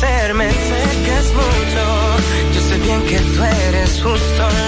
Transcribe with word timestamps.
ofrecerme, 0.00 0.50
sé 0.50 1.02
que 1.04 1.18
es 1.18 1.34
mucho. 1.34 1.84
Yo 2.54 2.60
sé 2.60 2.78
bien 2.78 3.02
que 3.02 3.18
tú 3.18 3.42
eres 3.44 4.02
justo 4.02 4.59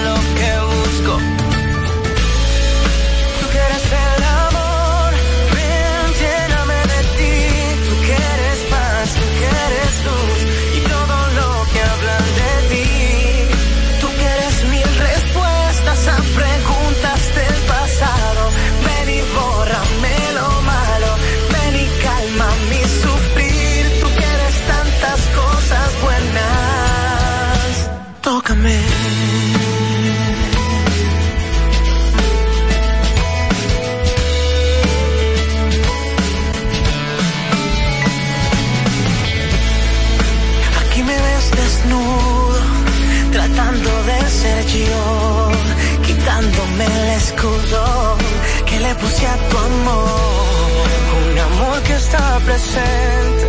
tu 49.49 49.57
amor. 49.57 50.87
Un 51.31 51.39
amor 51.39 51.81
que 51.83 51.93
está 51.93 52.39
presente 52.45 53.43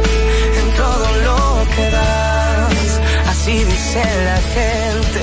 en 0.61 0.69
todo 0.77 1.07
lo 1.27 1.67
que 1.75 1.91
das. 1.91 3.01
Así 3.29 3.65
dice 3.65 4.03
la 4.29 4.39
gente, 4.57 5.21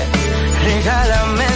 regálame 0.64 1.51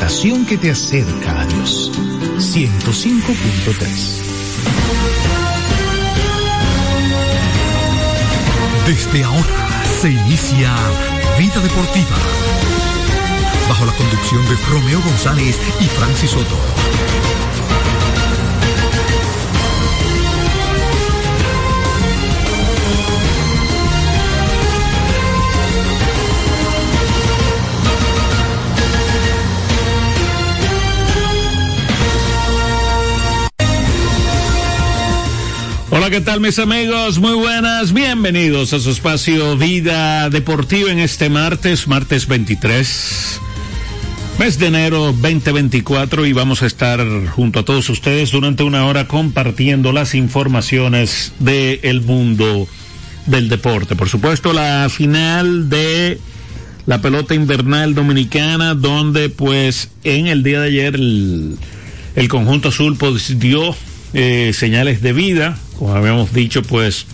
estación 0.00 0.46
que 0.46 0.56
te 0.56 0.70
acerca 0.70 1.42
a 1.42 1.44
Dios. 1.44 1.92
105.3 2.38 4.20
Desde 8.86 9.24
ahora 9.24 9.84
se 10.00 10.10
inicia 10.10 10.74
Vida 11.38 11.60
Deportiva. 11.60 12.16
Bajo 13.68 13.84
la 13.84 13.92
conducción 13.92 14.42
de 14.48 14.56
Romeo 14.70 15.02
González 15.02 15.60
y 15.80 15.84
Francis 15.84 16.30
Soto. 16.30 16.56
¿Qué 36.10 36.20
tal 36.20 36.40
mis 36.40 36.58
amigos? 36.58 37.20
Muy 37.20 37.34
buenas, 37.34 37.92
bienvenidos 37.92 38.72
a 38.72 38.80
su 38.80 38.90
espacio 38.90 39.56
Vida 39.56 40.28
Deportiva 40.28 40.90
en 40.90 40.98
este 40.98 41.28
martes, 41.28 41.86
martes 41.86 42.26
23, 42.26 43.40
mes 44.40 44.58
de 44.58 44.66
enero 44.66 45.12
2024 45.12 46.26
y 46.26 46.32
vamos 46.32 46.64
a 46.64 46.66
estar 46.66 47.00
junto 47.28 47.60
a 47.60 47.64
todos 47.64 47.88
ustedes 47.90 48.32
durante 48.32 48.64
una 48.64 48.86
hora 48.86 49.06
compartiendo 49.06 49.92
las 49.92 50.16
informaciones 50.16 51.32
del 51.38 52.00
mundo 52.00 52.66
del 53.26 53.48
deporte. 53.48 53.94
Por 53.94 54.08
supuesto, 54.08 54.52
la 54.52 54.88
final 54.90 55.68
de 55.68 56.18
la 56.86 57.00
pelota 57.00 57.36
invernal 57.36 57.94
dominicana 57.94 58.74
donde 58.74 59.28
pues 59.28 59.90
en 60.02 60.26
el 60.26 60.42
día 60.42 60.60
de 60.60 60.66
ayer 60.66 60.94
el, 60.96 61.56
el 62.16 62.28
conjunto 62.28 62.70
azul 62.70 62.96
pues 62.96 63.38
dio 63.38 63.76
eh, 64.12 64.50
señales 64.52 65.02
de 65.02 65.12
vida 65.12 65.56
como 65.80 65.94
habíamos 65.94 66.34
dicho, 66.34 66.62
pues 66.62 67.06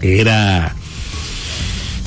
era 0.00 0.74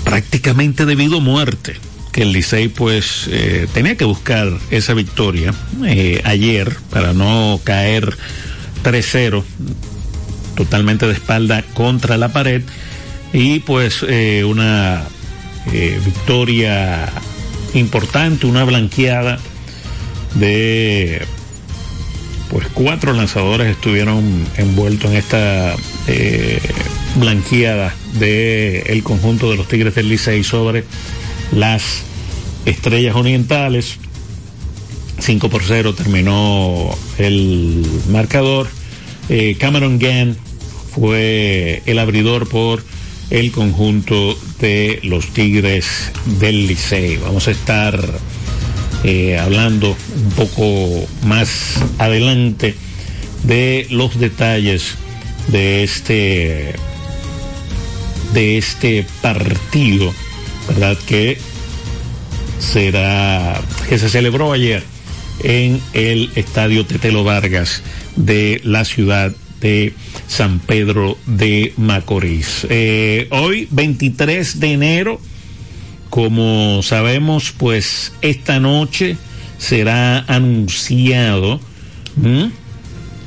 prácticamente 0.03 0.87
debido 0.87 1.17
a 1.17 1.21
muerte 1.21 1.75
que 2.11 2.23
el 2.23 2.31
Licey 2.31 2.67
pues 2.67 3.27
eh, 3.29 3.67
tenía 3.71 3.95
que 3.95 4.05
buscar 4.05 4.49
esa 4.71 4.95
victoria 4.95 5.53
eh, 5.85 6.19
ayer 6.23 6.75
para 6.89 7.13
no 7.13 7.61
caer 7.63 8.17
3-0 8.83 9.43
totalmente 10.55 11.05
de 11.05 11.13
espalda 11.13 11.61
contra 11.75 12.17
la 12.17 12.29
pared 12.29 12.63
y 13.31 13.59
pues 13.59 14.03
eh, 14.07 14.43
una 14.45 15.03
victoria 15.71 17.07
importante, 17.75 18.47
una 18.47 18.63
blanqueada 18.63 19.37
de 20.33 21.23
pues 22.49 22.67
cuatro 22.73 23.13
lanzadores 23.13 23.67
estuvieron 23.67 24.23
envueltos 24.57 25.11
en 25.11 25.17
esta 25.17 25.75
eh, 26.07 26.59
blanqueada 27.15 27.95
del 28.19 28.83
el 28.85 29.03
conjunto 29.03 29.49
de 29.49 29.57
los 29.57 29.67
Tigres 29.67 29.95
del 29.95 30.09
Licey 30.09 30.43
sobre 30.43 30.83
las 31.51 32.03
Estrellas 32.65 33.15
Orientales. 33.15 33.97
5 35.19 35.49
por 35.49 35.63
0 35.63 35.93
terminó 35.95 36.89
el 37.17 37.85
marcador. 38.09 38.67
Eh, 39.29 39.55
Cameron 39.59 39.97
Gann 39.97 40.35
fue 40.93 41.81
el 41.85 41.99
abridor 41.99 42.47
por 42.47 42.83
el 43.29 43.51
conjunto 43.51 44.37
de 44.59 44.99
los 45.03 45.27
Tigres 45.27 46.11
del 46.39 46.67
Licey. 46.67 47.17
Vamos 47.17 47.47
a 47.47 47.51
estar 47.51 48.19
eh, 49.07 49.37
hablando 49.37 49.95
un 50.15 50.29
poco 50.31 51.07
más 51.27 51.79
adelante 51.99 52.73
de 53.43 53.85
los 53.91 54.19
detalles 54.19 54.95
de 55.49 55.83
este 55.83 56.73
de 58.33 58.57
este 58.57 59.05
partido, 59.21 60.11
¿verdad? 60.67 60.97
Que 61.05 61.37
será 62.57 63.61
que 63.87 63.99
se 63.99 64.09
celebró 64.09 64.51
ayer 64.51 64.81
en 65.43 65.79
el 65.93 66.31
Estadio 66.35 66.83
Tetelo 66.87 67.23
Vargas 67.23 67.83
de 68.15 68.59
la 68.63 68.85
ciudad 68.85 69.31
de 69.61 69.93
San 70.27 70.57
Pedro 70.57 71.15
de 71.27 71.73
Macorís. 71.77 72.65
Eh, 72.69 73.27
hoy, 73.29 73.67
23 73.69 74.59
de 74.59 74.73
enero, 74.73 75.21
como 76.15 76.81
sabemos, 76.81 77.51
pues 77.51 78.13
esta 78.21 78.61
noche 78.61 79.17
será 79.57 80.19
anunciado 80.19 81.59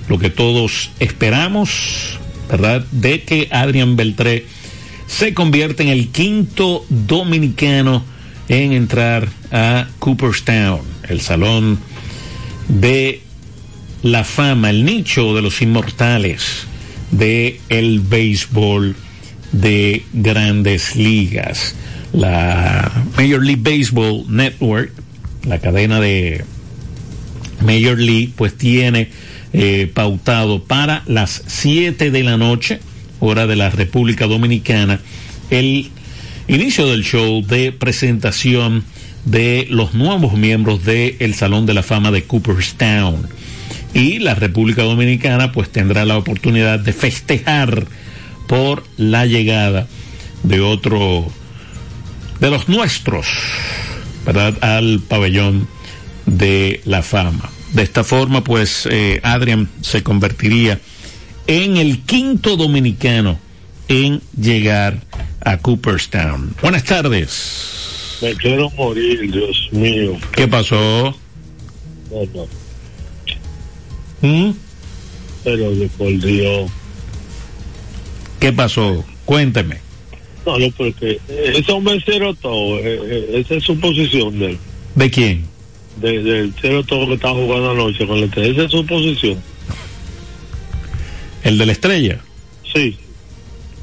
lo 0.08 0.18
que 0.18 0.30
todos 0.30 0.90
esperamos, 0.98 2.18
¿verdad? 2.50 2.86
De 2.90 3.24
que 3.24 3.48
Adrián 3.50 3.94
Beltré 3.96 4.46
se 5.06 5.34
convierte 5.34 5.82
en 5.82 5.90
el 5.90 6.08
quinto 6.08 6.86
dominicano 6.88 8.04
en 8.48 8.72
entrar 8.72 9.28
a 9.52 9.88
Cooperstown, 9.98 10.80
el 11.10 11.20
salón 11.20 11.78
de 12.68 13.20
la 14.02 14.24
fama, 14.24 14.70
el 14.70 14.86
nicho 14.86 15.34
de 15.34 15.42
los 15.42 15.60
inmortales 15.60 16.66
de 17.10 17.60
el 17.68 18.00
béisbol 18.00 18.96
de 19.52 20.06
grandes 20.14 20.96
ligas. 20.96 21.74
La 22.12 22.90
Major 23.16 23.44
League 23.44 23.62
Baseball 23.62 24.24
Network, 24.28 24.92
la 25.44 25.58
cadena 25.58 26.00
de 26.00 26.44
Major 27.60 27.98
League, 27.98 28.32
pues 28.36 28.56
tiene 28.56 29.10
eh, 29.52 29.90
pautado 29.92 30.64
para 30.64 31.02
las 31.06 31.42
7 31.46 32.10
de 32.10 32.22
la 32.22 32.36
noche, 32.36 32.80
hora 33.20 33.46
de 33.46 33.56
la 33.56 33.70
República 33.70 34.26
Dominicana, 34.26 35.00
el 35.50 35.90
inicio 36.48 36.86
del 36.86 37.04
show 37.04 37.44
de 37.44 37.72
presentación 37.72 38.84
de 39.24 39.66
los 39.70 39.94
nuevos 39.94 40.34
miembros 40.34 40.84
del 40.84 41.34
Salón 41.34 41.66
de 41.66 41.74
la 41.74 41.82
Fama 41.82 42.10
de 42.10 42.24
Cooperstown. 42.24 43.28
Y 43.94 44.18
la 44.18 44.34
República 44.34 44.82
Dominicana 44.82 45.52
pues 45.52 45.70
tendrá 45.70 46.04
la 46.04 46.18
oportunidad 46.18 46.78
de 46.78 46.92
festejar 46.92 47.86
por 48.46 48.84
la 48.96 49.26
llegada 49.26 49.86
de 50.42 50.60
otro 50.60 51.30
de 52.40 52.50
los 52.50 52.68
nuestros, 52.68 53.26
¿verdad? 54.24 54.54
Al 54.62 55.00
pabellón 55.00 55.68
de 56.26 56.80
la 56.84 57.02
fama. 57.02 57.50
De 57.72 57.82
esta 57.82 58.04
forma, 58.04 58.44
pues, 58.44 58.88
eh, 58.90 59.20
Adrian 59.22 59.68
se 59.82 60.02
convertiría 60.02 60.80
en 61.46 61.76
el 61.76 62.00
quinto 62.00 62.56
dominicano 62.56 63.38
en 63.88 64.20
llegar 64.38 65.00
a 65.40 65.58
Cooperstown. 65.58 66.54
Buenas 66.62 66.84
tardes. 66.84 68.18
Me 68.20 68.34
quiero 68.34 68.70
morir, 68.70 69.30
Dios 69.30 69.68
mío. 69.72 70.16
¿Qué 70.32 70.48
pasó? 70.48 71.16
¿Mm? 74.20 74.50
Pero 75.44 75.70
de 75.74 75.88
por 75.88 76.18
Dios. 76.18 76.70
¿Qué 78.40 78.52
pasó? 78.52 79.04
Cuénteme. 79.24 79.87
No, 80.56 80.70
porque 80.76 81.18
ese 81.28 81.72
hombre 81.72 82.00
cero 82.06 82.34
todo. 82.40 82.78
Eh, 82.78 83.00
eh, 83.02 83.40
esa 83.40 83.56
es 83.56 83.64
su 83.64 83.78
posición 83.78 84.38
de 84.38 84.46
él. 84.46 84.58
¿De 84.94 85.10
quién? 85.10 85.44
De, 85.96 86.22
del 86.22 86.54
cero 86.60 86.82
todo 86.84 87.06
que 87.08 87.14
está 87.14 87.30
jugando 87.30 87.72
anoche 87.72 88.06
con 88.06 88.20
la 88.20 88.26
estrella. 88.26 88.52
Esa 88.52 88.62
es 88.62 88.70
su 88.70 88.86
posición. 88.86 89.38
¿El 91.44 91.58
de 91.58 91.66
la 91.66 91.72
estrella? 91.72 92.20
Sí. 92.72 92.96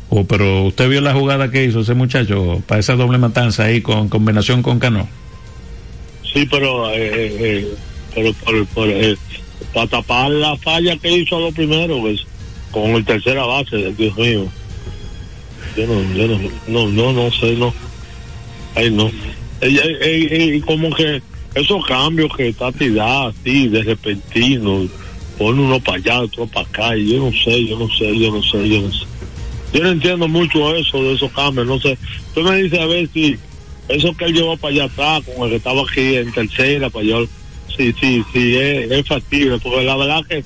Oh, 0.09 0.23
pero 0.23 0.63
usted 0.65 0.89
vio 0.89 1.01
la 1.01 1.13
jugada 1.13 1.51
que 1.51 1.65
hizo 1.65 1.81
ese 1.81 1.93
muchacho 1.93 2.61
para 2.67 2.79
esa 2.79 2.95
doble 2.95 3.17
matanza 3.17 3.65
ahí 3.65 3.81
con 3.81 4.07
combinación 4.07 4.61
con 4.61 4.79
Cano. 4.79 5.07
Sí, 6.31 6.47
pero, 6.49 6.89
eh, 6.91 6.97
eh, 7.39 7.67
pero 8.13 8.33
por, 8.33 8.65
por, 8.67 8.89
eh, 8.89 9.15
para 9.73 9.87
tapar 9.87 10.29
la 10.29 10.55
falla 10.57 10.97
que 10.97 11.11
hizo 11.11 11.39
lo 11.39 11.51
primero, 11.51 11.99
pues, 12.01 12.21
con 12.71 12.91
el 12.91 13.05
tercera 13.05 13.45
base, 13.45 13.93
Dios 13.97 14.17
mío. 14.17 14.45
Yo 15.75 15.87
no, 15.87 16.01
yo 16.13 16.27
no, 16.27 16.39
no, 16.67 16.87
no, 16.89 17.13
no 17.13 17.31
sé, 17.31 17.55
no. 17.55 17.73
Ay, 18.75 18.91
no. 18.91 19.11
Y 19.61 20.61
como 20.61 20.93
que 20.93 21.21
esos 21.55 21.85
cambios 21.85 22.35
que 22.35 22.49
está 22.49 22.71
tirada 22.71 23.27
así, 23.27 23.67
de 23.67 23.83
repentino, 23.83 24.87
pone 25.37 25.61
uno 25.61 25.79
para 25.79 25.97
allá, 25.97 26.21
otro 26.21 26.47
para 26.47 26.67
acá, 26.67 26.97
y 26.97 27.13
yo 27.13 27.19
no 27.19 27.31
sé, 27.31 27.65
yo 27.65 27.77
no 27.77 27.89
sé, 27.89 28.17
yo 28.17 28.31
no 28.31 28.43
sé, 28.43 28.69
yo 28.69 28.81
no 28.81 28.91
sé. 28.91 29.05
Yo 29.73 29.83
no 29.83 29.89
entiendo 29.91 30.27
mucho 30.27 30.75
eso, 30.75 31.03
de 31.03 31.13
esos 31.13 31.31
cambios, 31.31 31.67
no 31.67 31.79
sé. 31.79 31.97
Tú 32.33 32.41
me 32.41 32.61
dices 32.61 32.79
a 32.79 32.85
ver 32.85 33.09
si 33.13 33.37
eso 33.87 34.15
que 34.15 34.25
él 34.25 34.33
llevó 34.33 34.57
para 34.57 34.73
allá 34.73 34.83
atrás, 34.85 35.23
con 35.25 35.45
el 35.45 35.49
que 35.51 35.55
estaba 35.57 35.81
aquí 35.81 36.15
en 36.15 36.31
tercera, 36.31 36.89
para 36.89 37.05
allá, 37.05 37.17
sí, 37.75 37.93
sí, 37.99 38.23
sí, 38.33 38.55
es, 38.55 38.91
es 38.91 39.07
factible, 39.07 39.59
porque 39.59 39.83
la 39.83 39.97
verdad 39.97 40.23
que 40.27 40.43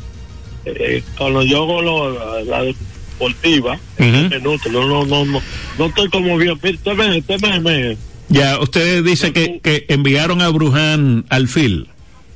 eh, 0.66 1.04
cuando 1.18 1.44
yo 1.44 1.64
hago 1.64 1.82
lo, 1.82 2.44
la 2.44 2.62
deportiva, 3.20 3.74
uh 3.74 4.04
-huh. 4.04 4.30
minutos, 4.30 4.72
no, 4.72 4.88
no, 4.88 5.06
no, 5.06 5.26
no, 5.26 5.42
no 5.78 5.86
estoy 5.86 6.10
como 6.10 6.38
bien, 6.38 6.52
usted 6.52 6.94
me, 6.96 7.18
usted 7.18 7.42
me, 7.42 7.60
me 7.60 7.98
ya, 8.30 8.60
usted 8.60 9.04
dice 9.04 9.34
que, 9.34 9.60
que 9.60 9.86
enviaron 9.90 10.42
a 10.42 10.50
Bruján 10.50 11.26
al 11.30 11.48
fil. 11.48 11.88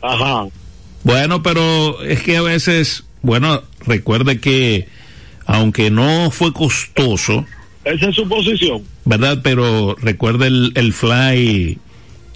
Ajá. 0.01 0.47
Bueno, 1.03 1.43
pero 1.43 2.01
es 2.03 2.23
que 2.23 2.37
a 2.37 2.41
veces, 2.41 3.03
bueno, 3.21 3.61
recuerde 3.85 4.39
que 4.39 4.87
aunque 5.45 5.91
no 5.91 6.31
fue 6.31 6.51
costoso. 6.51 7.45
Esa 7.85 8.09
es 8.09 8.15
su 8.15 8.27
posición. 8.27 8.81
¿Verdad? 9.05 9.41
Pero 9.43 9.95
recuerde 10.01 10.47
el, 10.47 10.71
el 10.75 10.93
fly 10.93 11.77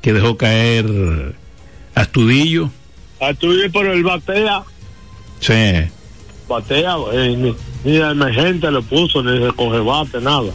que 0.02 0.14
dejó 0.14 0.38
caer 0.38 1.36
Astudillo. 1.96 2.70
Astudillo, 3.20 3.72
pero 3.74 3.94
el 3.94 4.04
batea. 4.04 4.64
Sí. 5.40 5.90
Batea, 6.48 6.96
eh, 7.14 7.36
ni, 7.38 7.56
ni 7.84 7.98
la 7.98 8.12
emergente 8.12 8.72
le 8.72 8.82
puso, 8.82 9.22
ni 9.22 9.38
recoge 9.40 9.80
bate, 9.80 10.22
nada. 10.22 10.52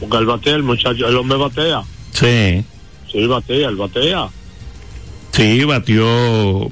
Porque 0.00 0.16
el 0.16 0.26
batea, 0.26 0.54
el 0.54 0.62
muchacho, 0.62 1.08
el 1.08 1.16
hombre 1.16 1.38
batea. 1.38 1.82
Sí. 2.12 2.64
Sí, 3.10 3.26
batea, 3.26 3.68
el 3.68 3.76
batea. 3.76 4.28
Sí, 5.36 5.64
batió 5.64 6.06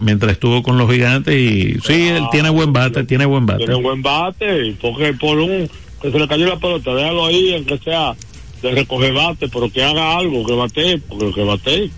mientras 0.01 0.33
estuvo 0.33 0.63
con 0.63 0.79
los 0.79 0.91
gigantes 0.91 1.35
y 1.35 1.75
sí, 1.85 2.09
ah, 2.09 2.17
él 2.17 2.25
tiene 2.33 2.49
buen 2.49 2.73
bate, 2.73 3.05
tiene 3.05 3.27
buen 3.27 3.45
bate. 3.45 3.67
Tiene 3.67 3.75
buen 3.75 4.01
bate, 4.01 4.75
porque 4.81 5.13
por 5.13 5.39
un 5.39 5.69
que 6.01 6.11
se 6.11 6.19
le 6.19 6.27
cayó 6.27 6.47
la 6.47 6.59
pelota, 6.59 6.95
déjalo 6.95 7.27
ahí, 7.27 7.55
aunque 7.55 7.77
sea 7.77 8.15
de 8.63 8.71
recoger 8.71 9.13
bate, 9.13 9.49
pero 9.49 9.71
que 9.71 9.85
haga 9.85 10.17
algo, 10.17 10.47
que 10.47 10.55
bate, 10.55 10.99
porque 11.07 11.33
que 11.35 11.45
bate, 11.45 11.91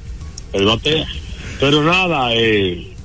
el 0.54 0.64
batea. 0.66 1.06
Pero 1.60 1.84
nada, 1.84 2.34
eh, 2.34 2.95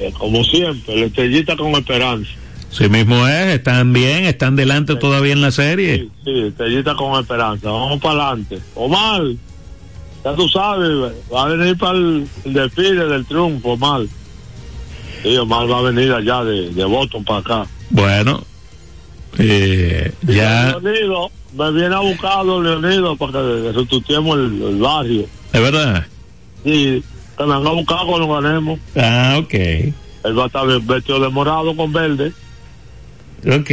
eh, 0.00 0.12
como 0.16 0.44
siempre, 0.44 0.96
la 0.96 1.06
estrellita 1.06 1.56
con 1.56 1.72
esperanza. 1.72 2.30
Sí 2.70 2.88
mismo 2.88 3.26
es, 3.26 3.54
están 3.54 3.92
bien, 3.92 4.24
están 4.24 4.54
delante 4.54 4.92
sí, 4.92 4.98
todavía 4.98 5.32
en 5.32 5.40
la 5.40 5.50
serie. 5.50 5.98
Sí, 5.98 6.10
sí, 6.24 6.40
estrellita 6.48 6.94
con 6.94 7.18
esperanza, 7.18 7.70
vamos 7.70 8.00
para 8.00 8.28
adelante. 8.28 8.58
Omar, 8.74 9.22
ya 10.24 10.34
tú 10.34 10.48
sabes, 10.48 11.12
va 11.32 11.44
a 11.44 11.48
venir 11.48 11.76
para 11.78 11.96
el, 11.96 12.28
el 12.44 12.52
desfile 12.52 13.06
del 13.06 13.24
triunfo, 13.24 13.70
Omar. 13.70 14.02
Sí, 15.22 15.36
Omar 15.36 15.70
va 15.70 15.78
a 15.78 15.82
venir 15.90 16.12
allá 16.12 16.44
de, 16.44 16.70
de 16.70 16.84
Boston 16.84 17.24
para 17.24 17.40
acá. 17.40 17.66
Bueno, 17.90 18.44
eh, 19.38 20.12
ya. 20.22 20.78
Leonido, 20.80 21.30
me 21.54 21.72
viene 21.72 21.94
a 21.94 22.00
buscar 22.00 22.44
Leonido 22.44 23.16
para 23.16 23.32
que 23.32 23.72
retuiteemos 23.74 24.36
el, 24.38 24.62
el, 24.62 24.76
barrio. 24.76 25.26
¿Es 25.52 25.60
verdad? 25.60 26.06
Sí, 26.64 27.02
que 27.38 27.44
me 27.44 27.50
van 27.50 27.66
a 27.66 27.70
buscar 27.70 27.98
cuando 28.06 28.28
ganemos. 28.28 28.80
Ah, 28.96 29.36
ok. 29.38 29.54
Él 29.54 30.38
va 30.38 30.44
a 30.44 30.46
estar 30.46 30.66
vestido 30.82 31.20
de 31.20 31.28
morado 31.28 31.74
con 31.76 31.92
verde. 31.92 32.32
Ok. 33.46 33.70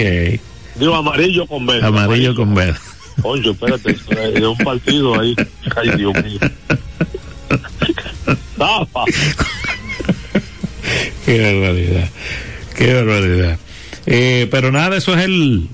Digo 0.76 0.96
amarillo 0.96 1.48
con 1.48 1.66
verde. 1.66 1.86
Amarillo, 1.86 2.06
amarillo. 2.06 2.36
con 2.36 2.54
verde. 2.54 2.80
Oye, 3.24 3.52
espérate, 3.52 3.94
de 4.40 4.48
un 4.48 4.58
partido 4.58 5.20
ahí. 5.20 5.36
Ay, 5.76 5.90
Dios 5.98 6.14
mío. 6.24 6.40
Tapa. 8.58 9.06
Qué 11.26 11.42
barbaridad. 11.42 12.10
Qué 12.78 12.94
barbaridad. 12.94 13.60
Eh, 14.06 14.48
pero 14.52 14.72
nada, 14.72 14.98
eso 14.98 15.16
es 15.16 15.26
el, 15.26 15.68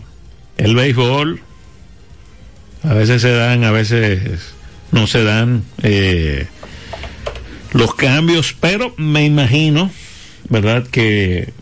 el 0.57 0.75
béisbol. 0.75 1.41
A 2.83 2.93
veces 2.93 3.21
se 3.21 3.31
dan, 3.31 3.63
a 3.63 3.71
veces 3.71 4.53
no 4.91 5.07
se 5.07 5.24
dan 5.24 5.63
eh, 5.83 6.48
los 7.72 7.96
cambios, 7.96 8.56
pero 8.60 8.94
me 8.98 9.25
imagino, 9.25 9.92
¿verdad? 10.50 10.88
Que, 10.88 11.54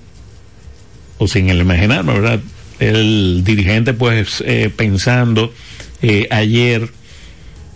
o 1.18 1.28
sin 1.28 1.50
el 1.50 1.62
imaginar, 1.62 2.06
¿verdad? 2.06 2.39
El 2.80 3.44
dirigente, 3.44 3.94
pues, 3.94 4.44
eh, 4.46 4.72
pensando 4.75 5.54
eh, 6.01 6.28
ayer 6.32 6.89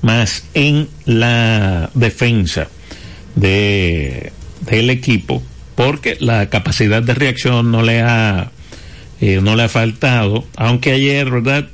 más 0.02 0.46
en 0.54 0.90
la 1.06 1.90
defensa 1.94 2.68
de 3.36 4.32
del 4.62 4.90
equipo 4.90 5.42
porque 5.76 6.18
la 6.20 6.50
capacidad 6.50 7.02
de 7.02 7.14
reacción 7.14 7.72
no 7.72 7.82
le 7.82 8.02
ha 8.02 8.52
eh, 9.22 9.40
no 9.42 9.56
le 9.56 9.64
ha 9.64 9.70
faltado 9.70 10.46
aunque 10.56 10.92
ayer 10.92 11.30
verdad 11.30 11.68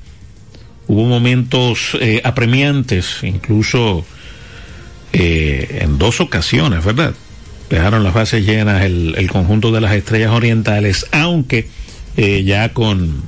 hubo 0.88 1.06
momentos 1.06 1.98
eh, 2.00 2.22
apremiantes 2.24 3.18
incluso 3.24 4.06
eh, 5.14 5.80
en 5.82 5.98
dos 5.98 6.22
ocasiones 6.22 6.84
verdad 6.86 7.14
dejaron 7.70 8.04
las 8.04 8.14
bases 8.14 8.46
llenas 8.46 8.84
el, 8.84 9.16
el 9.18 9.30
conjunto 9.30 9.72
de 9.72 9.82
las 9.82 9.94
estrellas 9.94 10.32
orientales, 10.32 11.06
aunque 11.12 11.70
eh, 12.18 12.44
ya 12.44 12.74
con, 12.74 13.24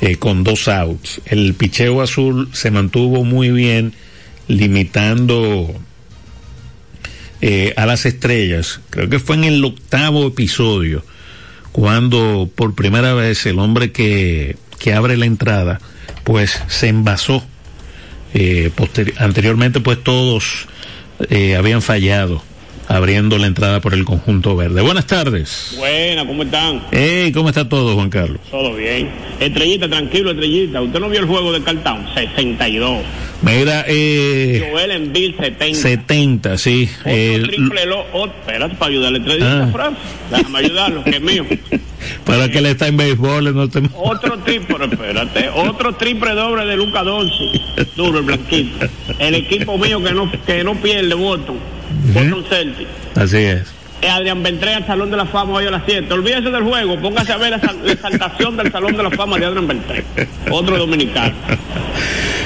eh, 0.00 0.16
con 0.16 0.44
dos 0.44 0.68
outs. 0.68 1.20
El 1.24 1.54
picheo 1.54 2.02
azul 2.02 2.50
se 2.52 2.70
mantuvo 2.70 3.24
muy 3.24 3.50
bien, 3.50 3.94
limitando 4.46 5.74
eh, 7.40 7.72
a 7.76 7.86
las 7.86 8.06
estrellas. 8.06 8.80
Creo 8.90 9.08
que 9.08 9.18
fue 9.18 9.36
en 9.36 9.44
el 9.44 9.64
octavo 9.64 10.26
episodio 10.26 11.04
cuando 11.72 12.50
por 12.54 12.74
primera 12.74 13.14
vez 13.14 13.46
el 13.46 13.58
hombre 13.58 13.92
que, 13.92 14.56
que 14.78 14.94
abre 14.94 15.16
la 15.16 15.26
entrada 15.26 15.80
pues 16.24 16.60
se 16.68 16.88
envasó. 16.88 17.44
Eh, 18.34 18.70
anteriormente 19.16 19.80
pues 19.80 20.02
todos 20.04 20.68
eh, 21.30 21.56
habían 21.56 21.82
fallado 21.82 22.42
abriendo 22.88 23.36
la 23.36 23.46
entrada 23.46 23.80
por 23.80 23.92
el 23.92 24.04
conjunto 24.04 24.56
verde. 24.56 24.80
Buenas 24.80 25.06
tardes. 25.06 25.74
Buenas, 25.76 26.24
¿cómo 26.24 26.42
están? 26.42 26.82
Hey, 26.90 27.30
¿cómo 27.32 27.50
está 27.50 27.68
todo, 27.68 27.94
Juan 27.94 28.08
Carlos? 28.08 28.40
Todo 28.50 28.74
bien. 28.74 29.10
Estrellita, 29.38 29.88
tranquilo, 29.88 30.30
Estrellita. 30.30 30.80
¿Usted 30.80 30.98
no 30.98 31.08
vio 31.10 31.20
el 31.20 31.26
juego 31.26 31.52
de 31.52 31.62
Cartown? 31.62 32.06
62. 32.14 32.98
Mira, 33.42 33.84
eh... 33.86 34.70
Joel 34.72 34.90
Embiid, 34.90 35.36
70. 35.38 35.78
70, 35.78 36.58
sí. 36.58 36.88
Otro 37.00 37.12
eh, 37.12 37.42
triple 37.46 37.86
lo... 37.86 38.04
Oh, 38.12 38.26
espérate, 38.26 38.74
para 38.76 38.90
ayudarle, 38.90 39.18
Estrellita, 39.18 39.70
ah. 39.74 39.90
Déjame 40.30 40.58
ayudarlo, 40.58 41.04
que 41.04 41.10
es 41.10 41.20
mío. 41.20 41.44
Para 42.24 42.48
que 42.48 42.60
le 42.60 42.70
está 42.70 42.88
en 42.88 42.96
béisbol, 42.96 43.54
no 43.54 43.68
te... 43.68 43.82
Otro 43.94 44.38
triple, 44.38 44.84
espérate, 44.84 45.50
otro 45.50 45.94
triple 45.96 46.32
doble 46.32 46.64
de 46.64 46.76
Luca 46.76 47.02
Donci. 47.02 47.60
Duro, 47.96 48.20
el 48.20 48.24
blanquito. 48.24 48.86
El 49.18 49.34
equipo 49.34 49.76
mío 49.76 50.02
que 50.02 50.12
no, 50.12 50.30
que 50.46 50.64
no 50.64 50.74
pierde 50.74 51.14
voto 51.14 51.54
Boston. 52.12 52.74
Así 53.14 53.36
es. 53.38 53.78
Adrián 54.06 54.42
Beltré 54.42 54.74
al 54.74 54.86
Salón 54.86 55.10
de 55.10 55.16
la 55.16 55.26
Fama 55.26 55.54
hoy 55.54 55.66
a 55.66 55.70
las 55.70 55.82
7. 55.86 56.12
Olvídese 56.12 56.50
del 56.50 56.62
juego, 56.62 57.00
póngase 57.00 57.32
a 57.32 57.36
ver 57.36 57.50
la, 57.50 57.92
exaltación 57.92 58.56
del 58.56 58.70
Salón 58.70 58.96
de 58.96 59.02
la 59.02 59.10
Fama 59.10 59.38
de 59.38 59.46
Adrián 59.46 59.66
Beltré. 59.66 60.04
Otro 60.50 60.78
dominicano. 60.78 61.34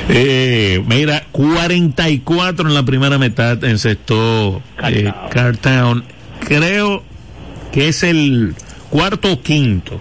Eh, 0.08 0.82
mira, 0.84 1.22
44 1.30 2.68
en 2.68 2.74
la 2.74 2.82
primera 2.82 3.18
mitad 3.18 3.62
en 3.62 3.78
sexto 3.78 4.60
eh, 4.84 5.12
Cartown. 5.30 6.02
Creo 6.40 7.04
que 7.70 7.86
es 7.86 8.02
el 8.02 8.52
cuarto 8.90 9.32
o 9.32 9.40
quinto 9.40 10.00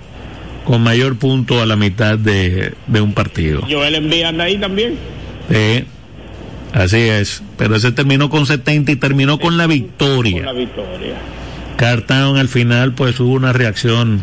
con 0.65 0.81
mayor 0.81 1.17
punto 1.17 1.61
a 1.61 1.67
la 1.67 1.75
mitad 1.75 2.17
de, 2.17 2.73
de 2.87 3.01
un 3.01 3.13
partido. 3.13 3.61
Joel 3.69 3.93
envía 3.93 4.29
ahí 4.29 4.57
también. 4.57 4.97
Sí. 5.51 5.85
Así 6.73 6.97
es, 6.97 7.43
pero 7.61 7.75
ese 7.75 7.91
terminó 7.91 8.27
con 8.31 8.47
70 8.47 8.91
y 8.91 8.95
terminó 8.95 9.37
con 9.37 9.55
la 9.55 9.67
victoria. 9.67 10.37
Con 10.37 10.45
la 10.47 10.53
victoria. 10.53 11.13
Cartown 11.77 12.37
al 12.37 12.47
final 12.47 12.93
pues 12.93 13.19
hubo 13.19 13.33
una 13.33 13.53
reacción 13.53 14.19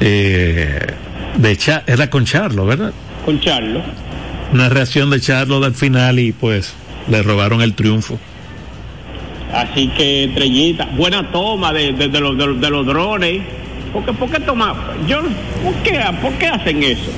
eh, 0.00 0.94
de 1.36 1.56
Cha 1.58 1.82
era 1.86 2.08
con 2.08 2.24
Charlo, 2.24 2.64
¿verdad? 2.64 2.94
Con 3.26 3.38
Charlo. 3.38 3.82
Una 4.50 4.70
reacción 4.70 5.10
de 5.10 5.20
Charlo 5.20 5.62
al 5.62 5.74
final 5.74 6.18
y 6.18 6.32
pues 6.32 6.72
le 7.06 7.22
robaron 7.22 7.60
el 7.60 7.74
triunfo. 7.74 8.18
Así 9.52 9.88
que 9.88 10.24
estrellita, 10.24 10.86
buena 10.96 11.30
toma 11.30 11.70
de, 11.74 11.92
de, 11.92 12.18
los, 12.18 12.38
de, 12.62 12.70
los 12.70 12.86
drones. 12.86 13.42
Porque, 13.92 14.14
¿Por 14.14 14.30
qué 14.30 14.40
toma? 14.40 14.74
Yo, 15.06 15.20
¿por 15.62 15.74
qué, 15.82 16.00
¿Por 16.22 16.32
qué 16.38 16.46
hacen 16.46 16.82
eso? 16.82 17.10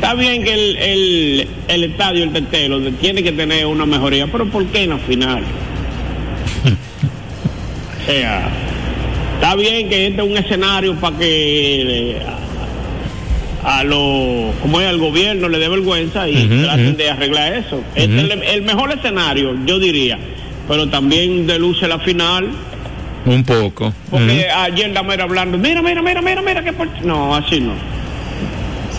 Está 0.00 0.14
bien 0.14 0.42
que 0.42 0.54
el, 0.54 0.76
el, 0.78 1.48
el 1.68 1.84
estadio, 1.84 2.24
el 2.24 2.32
tetelo, 2.32 2.80
tiene 2.92 3.22
que 3.22 3.32
tener 3.32 3.66
una 3.66 3.84
mejoría, 3.84 4.26
pero 4.28 4.46
¿por 4.46 4.64
qué 4.68 4.84
en 4.84 4.90
la 4.90 4.98
final? 4.98 5.42
o 8.00 8.04
sea, 8.06 8.48
está 9.34 9.54
bien 9.56 9.90
que 9.90 10.06
este 10.06 10.22
es 10.22 10.26
un 10.26 10.38
escenario 10.38 10.94
para 10.94 11.18
que 11.18 12.12
eh, 12.12 12.16
a, 13.62 13.84
lo 13.84 14.54
como 14.62 14.80
es 14.80 14.86
al 14.86 14.96
gobierno 14.96 15.50
le 15.50 15.58
dé 15.58 15.68
vergüenza 15.68 16.26
y 16.26 16.46
traten 16.46 16.96
de 16.96 17.10
arreglar 17.10 17.52
eso. 17.52 17.84
Este 17.94 18.22
es 18.22 18.30
el, 18.54 18.62
mejor 18.62 18.92
escenario, 18.92 19.54
yo 19.66 19.78
diría, 19.78 20.18
pero 20.66 20.88
también 20.88 21.46
deluce 21.46 21.86
la 21.86 21.98
final. 21.98 22.48
Un 23.26 23.44
poco. 23.44 23.92
Porque 24.10 24.48
ayer 24.48 24.92
la 24.92 25.02
mera 25.02 25.24
hablando, 25.24 25.58
mira, 25.58 25.82
mira, 25.82 26.00
mira, 26.00 26.22
mira, 26.22 26.40
mira, 26.40 26.64
que 26.64 26.72
no, 27.04 27.36
así 27.36 27.60
no. 27.60 27.99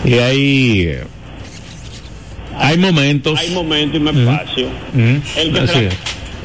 Y 0.04 0.14
hay 0.14 0.98
hay 2.58 2.78
momentos. 2.78 3.38
Hay 3.38 3.50
momentos 3.50 4.00
y 4.00 4.02
me 4.02 4.10
espacio. 4.10 4.68
el, 4.94 5.52
que 5.52 5.66
se 5.66 5.82
la, 5.82 5.90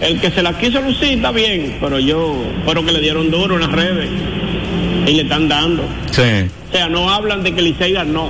el 0.08 0.20
que 0.20 0.32
se 0.32 0.42
la 0.44 0.58
quiso 0.58 0.82
lucir 0.82 1.14
está 1.14 1.32
bien, 1.32 1.78
pero 1.80 2.00
yo, 2.00 2.36
pero 2.66 2.86
que 2.86 2.92
le 2.92 3.02
dieron 3.02 3.30
duro 3.30 3.56
en 3.56 3.62
las 3.62 3.72
redes 3.72 4.10
y 5.06 5.12
le 5.12 5.22
están 5.24 5.48
dando. 5.48 5.84
Sí. 6.12 6.50
O 6.70 6.72
sea, 6.72 6.90
no 6.90 7.10
hablan 7.10 7.44
de 7.44 7.54
que 7.54 7.62
Licey 7.62 7.94
ganó, 7.94 8.30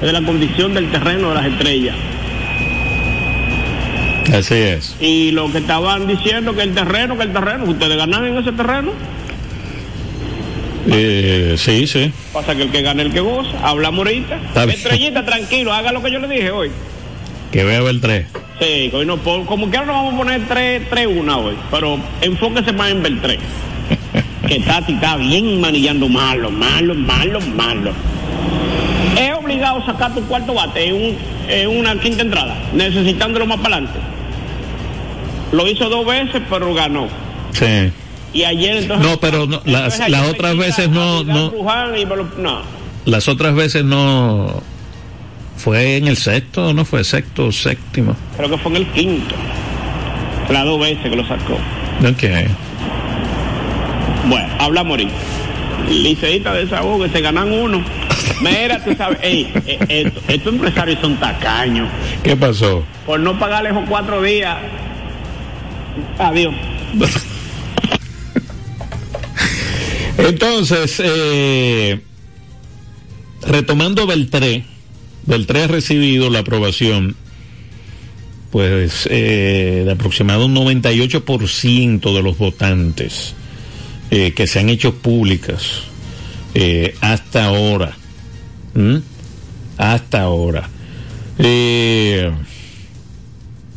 es 0.00 0.06
de 0.06 0.12
la 0.12 0.22
condición 0.22 0.74
del 0.74 0.90
terreno 0.90 1.30
de 1.30 1.34
las 1.34 1.46
estrellas. 1.46 1.96
Así 4.32 4.54
es. 4.54 4.96
Y 5.00 5.30
lo 5.30 5.50
que 5.50 5.58
estaban 5.58 6.06
diciendo 6.06 6.54
que 6.54 6.62
el 6.62 6.74
terreno, 6.74 7.16
que 7.16 7.24
el 7.24 7.32
terreno, 7.32 7.64
ustedes 7.64 7.96
ganaron 7.96 8.28
en 8.28 8.38
ese 8.38 8.52
terreno. 8.52 8.92
Eh, 10.90 11.54
sí, 11.58 11.86
sí. 11.86 12.12
Pasa 12.32 12.54
que 12.54 12.62
el 12.62 12.70
que 12.70 12.82
gana 12.82 13.02
el 13.02 13.12
que 13.12 13.20
goza. 13.20 13.50
Habla 13.62 13.90
morita. 13.90 14.38
Estrellita, 14.68 15.24
tranquilo, 15.24 15.72
haga 15.72 15.92
lo 15.92 16.02
que 16.02 16.10
yo 16.10 16.18
le 16.18 16.28
dije 16.28 16.50
hoy. 16.50 16.70
Que 17.52 17.64
vea 17.64 17.80
el 17.80 18.00
3. 18.00 18.26
Sí, 18.60 18.90
hoy 18.92 19.06
no, 19.06 19.18
como 19.18 19.70
que 19.70 19.76
ahora 19.76 19.92
nos 19.92 19.96
vamos 19.96 20.14
a 20.14 20.16
poner 20.16 20.48
3-1 20.48 21.36
hoy. 21.36 21.56
Pero 21.70 21.98
enfóquese 22.20 22.72
más 22.72 22.90
en 22.90 23.04
el 23.06 23.20
3. 23.22 23.38
que 24.46 24.60
Tati 24.60 24.94
está 24.94 25.16
bien 25.16 25.60
manillando 25.60 26.08
malo, 26.08 26.50
malo, 26.50 26.94
malo, 26.94 27.40
malo. 27.40 27.92
Es 29.18 29.34
obligado 29.34 29.78
a 29.78 29.86
sacar 29.86 30.14
tu 30.14 30.22
cuarto 30.22 30.54
bate 30.54 30.86
en, 30.86 31.68
una 31.68 31.98
quinta 32.00 32.22
entrada, 32.22 32.56
necesitándolo 32.72 33.46
más 33.46 33.58
para 33.58 33.76
adelante. 33.76 33.98
Lo 35.52 35.66
hizo 35.66 35.88
dos 35.88 36.06
veces, 36.06 36.42
pero 36.48 36.72
ganó. 36.74 37.08
Sí. 37.52 37.90
Y 38.32 38.44
ayer 38.44 38.76
entonces... 38.78 39.08
No, 39.08 39.18
pero 39.18 39.46
las, 39.64 40.08
las 40.08 40.28
otras 40.28 40.56
veces 40.56 40.88
no... 40.88 41.24
no, 41.24 41.52
las 43.04 43.28
otras 43.28 43.54
veces 43.54 43.84
no... 43.84 44.62
¿Fue 45.56 45.96
en 45.96 46.06
el 46.06 46.16
sexto 46.16 46.72
no 46.72 46.84
fue 46.84 47.02
sexto 47.02 47.46
o 47.46 47.52
séptimo? 47.52 48.14
Creo 48.36 48.48
que 48.48 48.58
fue 48.58 48.70
en 48.72 48.76
el 48.76 48.86
quinto. 48.92 49.34
Las 50.50 50.64
dos 50.64 50.80
veces 50.80 51.02
que 51.02 51.16
lo 51.16 51.26
sacó. 51.26 51.54
Ok. 51.54 52.48
Bueno, 54.28 54.48
habla 54.60 54.84
morir. 54.84 55.08
Liceísta 55.90 56.54
de 56.54 56.62
esa 56.62 56.80
que 56.80 57.08
se 57.08 57.20
ganan 57.20 57.50
uno. 57.52 57.82
Mira, 58.40 58.82
tú 58.84 58.94
sabes, 58.94 59.18
ey, 59.22 59.50
eh, 59.66 60.12
estos 60.28 60.52
empresarios 60.52 61.00
son 61.00 61.16
tacaños. 61.16 61.88
¿Qué 62.22 62.36
pasó? 62.36 62.84
Por 63.04 63.18
no 63.20 63.38
pagarles 63.38 63.72
esos 63.72 63.88
cuatro 63.88 64.22
días. 64.22 64.56
Adiós. 66.18 66.54
Entonces, 70.18 71.00
eh, 71.02 72.00
retomando 73.46 74.06
Beltré, 74.06 74.64
Beltré 75.26 75.62
ha 75.62 75.66
recibido 75.68 76.30
la 76.30 76.40
aprobación 76.40 77.16
pues 78.50 79.06
eh, 79.10 79.82
de 79.84 79.92
aproximado 79.92 80.46
un 80.46 80.54
98% 80.54 82.14
de 82.14 82.22
los 82.22 82.38
votantes 82.38 83.34
eh, 84.10 84.32
que 84.32 84.46
se 84.46 84.58
han 84.58 84.70
hecho 84.70 84.94
públicas 84.94 85.82
eh, 86.54 86.94
hasta 87.00 87.44
ahora. 87.44 87.96
Hasta 89.76 90.22
ahora. 90.22 90.68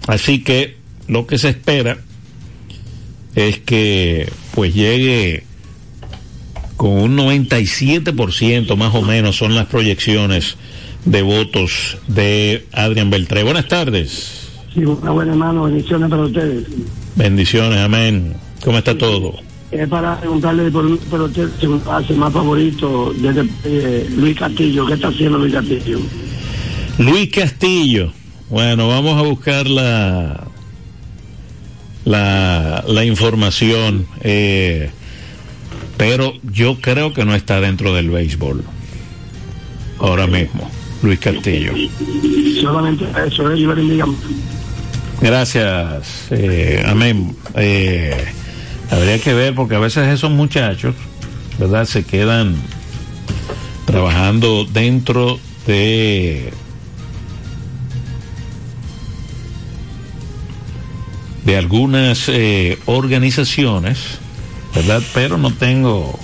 Así 0.07 0.43
que 0.43 0.77
lo 1.07 1.27
que 1.27 1.37
se 1.37 1.49
espera 1.49 1.97
es 3.35 3.59
que 3.59 4.31
pues 4.53 4.73
llegue 4.73 5.43
con 6.81 6.93
un 6.93 7.15
97% 7.15 8.75
más 8.75 8.95
o 8.95 9.03
menos 9.03 9.35
son 9.35 9.53
las 9.53 9.67
proyecciones 9.67 10.57
de 11.05 11.21
votos 11.21 11.99
de 12.07 12.65
Adrián 12.71 13.11
Beltré. 13.11 13.43
Buenas 13.43 13.67
tardes. 13.67 14.49
Sí, 14.73 14.83
una 14.83 15.11
buena 15.11 15.35
mano, 15.35 15.65
bendiciones 15.65 16.09
para 16.09 16.23
ustedes. 16.23 16.65
Bendiciones, 17.15 17.77
amén. 17.77 18.33
¿Cómo 18.65 18.79
está 18.79 18.97
todo? 18.97 19.35
Es 19.69 19.87
para 19.89 20.19
preguntarle 20.19 20.71
por, 20.71 20.97
por 21.01 21.21
usted 21.21 21.49
su 21.59 21.69
más 22.15 22.33
favorito 22.33 23.13
desde 23.15 23.47
eh, 23.63 24.09
Luis 24.17 24.35
Castillo. 24.35 24.87
¿Qué 24.87 24.95
está 24.95 25.09
haciendo 25.09 25.37
Luis 25.37 25.53
Castillo? 25.53 25.99
Luis 26.97 27.29
Castillo. 27.29 28.11
Bueno, 28.49 28.87
vamos 28.87 29.19
a 29.19 29.21
buscar 29.21 29.67
la 29.67 30.47
la, 32.05 32.83
la 32.87 33.05
información. 33.05 34.07
Eh, 34.21 34.89
pero 36.01 36.33
yo 36.41 36.81
creo 36.81 37.13
que 37.13 37.25
no 37.25 37.35
está 37.35 37.61
dentro 37.61 37.93
del 37.93 38.09
béisbol 38.09 38.63
ahora 39.99 40.25
mismo, 40.25 40.67
Luis 41.03 41.19
Castillo. 41.19 41.73
Solamente 42.59 43.05
eso, 43.27 43.51
eh, 43.51 44.03
Gracias, 45.21 46.25
eh, 46.31 46.83
amén. 46.87 47.35
Eh, 47.53 48.33
Habría 48.89 49.19
que 49.19 49.35
ver 49.35 49.53
porque 49.53 49.75
a 49.75 49.79
veces 49.79 50.07
esos 50.07 50.31
muchachos, 50.31 50.95
¿verdad? 51.59 51.85
Se 51.85 52.03
quedan 52.03 52.55
trabajando 53.85 54.65
dentro 54.65 55.39
de 55.67 56.51
de 61.45 61.57
algunas 61.57 62.27
eh, 62.27 62.79
organizaciones, 62.87 64.17
¿verdad? 64.75 65.01
Pero 65.13 65.37
no 65.37 65.51
tengo 65.53 66.17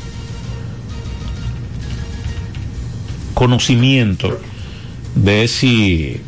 conocimiento 3.34 4.39
de 5.16 5.48
si 5.48 6.20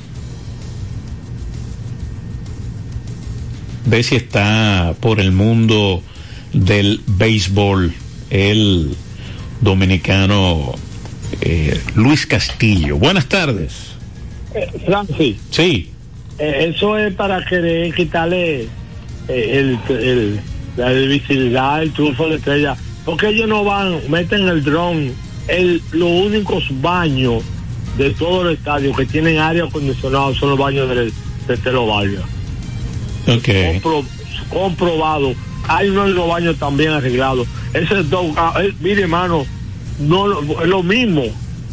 de 3.86 4.04
si 4.04 4.16
está 4.16 4.94
por 5.00 5.20
el 5.20 5.32
mundo 5.32 6.04
del 6.54 7.02
béisbol 7.08 7.94
el 8.30 8.96
dominicano 9.62 10.74
eh, 11.42 11.80
Luis 11.96 12.26
Castillo. 12.28 12.98
Buenas 12.98 13.26
tardes. 13.28 13.74
Eh, 14.54 14.68
Francis, 14.86 15.38
Sí, 15.52 15.92
eh, 16.38 16.72
eso 16.76 16.98
es 16.98 17.14
para 17.16 17.44
querer 17.46 17.94
quitarle 17.94 18.62
eh, 18.64 18.68
el, 19.28 19.80
el- 19.96 20.40
la 20.80 20.92
visibilidad, 20.92 21.82
el 21.84 21.92
triunfo 21.94 22.24
de 22.26 22.30
la 22.32 22.36
estrella. 22.38 22.78
Porque 23.06 23.30
ellos 23.30 23.48
no 23.48 23.64
van, 23.64 24.00
meten 24.10 24.48
el 24.48 24.64
dron, 24.64 25.12
el, 25.48 25.82
los 25.92 26.10
únicos 26.10 26.64
baños 26.82 27.44
de 27.98 28.12
todo 28.12 28.48
el 28.48 28.56
estadio 28.56 28.94
que 28.96 29.06
tienen 29.06 29.40
aire 29.40 29.62
acondicionado 29.62 30.34
son 30.36 30.50
los 30.52 30.60
baños 30.60 30.88
del, 30.90 31.12
de 31.48 31.58
Telo 31.58 31.88
Vargas. 31.88 32.24
ok. 33.28 33.82
Compro- 33.82 34.06
comprobado. 34.50 35.34
Hay 35.68 35.90
uno 35.90 36.06
de 36.06 36.14
los 36.14 36.28
baños 36.28 36.58
también 36.58 36.92
arreglados. 36.92 37.48
Ese 37.74 38.04
dog, 38.04 38.34
ah, 38.38 38.54
eh, 38.62 38.74
mire 38.80 39.04
hermano, 39.04 39.46
no 40.00 40.40
es 40.62 40.68
lo 40.68 40.82
mismo. 40.84 41.24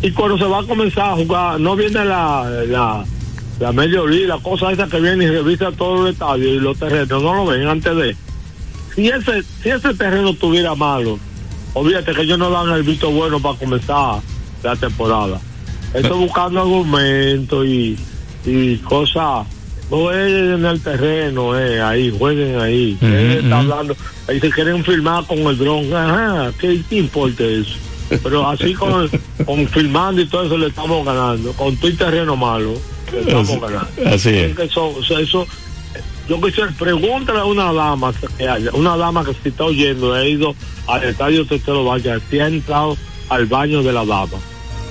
Y 0.02 0.10
cuando 0.10 0.36
se 0.36 0.44
va 0.44 0.60
a 0.60 0.62
comenzar 0.64 1.10
a 1.10 1.16
jugar, 1.16 1.58
no 1.60 1.75
viene 1.76 2.04
la, 2.04 2.48
la, 2.66 3.04
la 3.58 3.72
mediodía, 3.72 4.26
la 4.28 4.38
cosa 4.38 4.70
esa 4.72 4.86
que 4.88 5.00
viene 5.00 5.25
y 5.25 5.28
revisa 5.28 5.72
todo 5.72 6.06
el 6.06 6.12
estadio 6.12 6.48
y 6.54 6.58
los 6.60 6.78
terrenos, 6.78 7.22
no 7.22 7.34
lo 7.34 7.46
ven 7.46 7.66
antes 7.66 7.96
de. 7.96 8.16
Si 8.96 9.08
ese, 9.08 9.42
si 9.62 9.68
ese 9.68 9.94
terreno 9.94 10.30
estuviera 10.30 10.74
malo, 10.74 11.18
olvídate 11.74 12.12
que 12.12 12.22
ellos 12.22 12.38
no 12.38 12.50
dan 12.50 12.70
el 12.70 12.82
visto 12.82 13.10
bueno 13.10 13.38
para 13.40 13.56
comenzar 13.58 14.20
la 14.62 14.74
temporada. 14.76 15.38
Estoy 15.94 16.18
buscando 16.18 16.60
argumentos 16.62 17.64
y, 17.66 17.96
y 18.44 18.76
cosas. 18.78 19.46
No 19.90 20.10
es 20.10 20.54
en 20.56 20.64
el 20.64 20.80
terreno, 20.80 21.56
eh, 21.56 21.80
ahí, 21.80 22.12
jueguen 22.18 22.58
ahí. 22.58 22.96
Ujú, 23.00 23.06
Él 23.06 23.30
está 23.44 23.58
hablando, 23.60 23.96
ahí 24.28 24.40
se 24.40 24.50
quieren 24.50 24.82
filmar 24.84 25.24
con 25.26 25.38
el 25.38 25.56
dron. 25.56 25.94
Ajá, 25.94 26.50
¿qué, 26.58 26.80
importa 26.90 27.44
eso? 27.44 27.76
Pero 28.22 28.48
así 28.48 28.74
con, 28.74 29.08
con 29.44 29.68
filmando 29.68 30.22
y 30.22 30.26
todo 30.26 30.44
eso 30.44 30.58
le 30.58 30.68
estamos 30.68 31.04
ganando. 31.04 31.52
Con 31.52 31.76
tu 31.76 31.92
terreno 31.94 32.34
malo, 32.34 32.74
le 33.12 33.20
estamos 33.20 33.48
Así- 33.50 33.60
ganando. 33.60 34.14
así 34.14 34.28
es. 34.30 34.58
Eso, 34.58 34.94
eso, 35.20 35.46
yo 36.28 36.40
quisiera, 36.40 36.71
pregúntale 36.78 37.38
a 37.40 37.45
una 37.45 37.73
dama, 37.73 38.12
una 38.73 38.97
dama 38.97 39.25
que 39.25 39.35
se 39.42 39.49
está 39.50 39.64
oyendo, 39.64 40.12
ha 40.14 40.25
ido 40.26 40.54
al 40.87 41.04
estadio 41.04 41.47
Tetelo 41.47 41.85
Valle, 41.85 42.18
si 42.30 42.38
ha 42.40 42.49
entrado 42.49 42.97
al 43.28 43.47
baño 43.47 43.83
de 43.83 43.92
la 43.92 44.04
dama. 44.04 44.38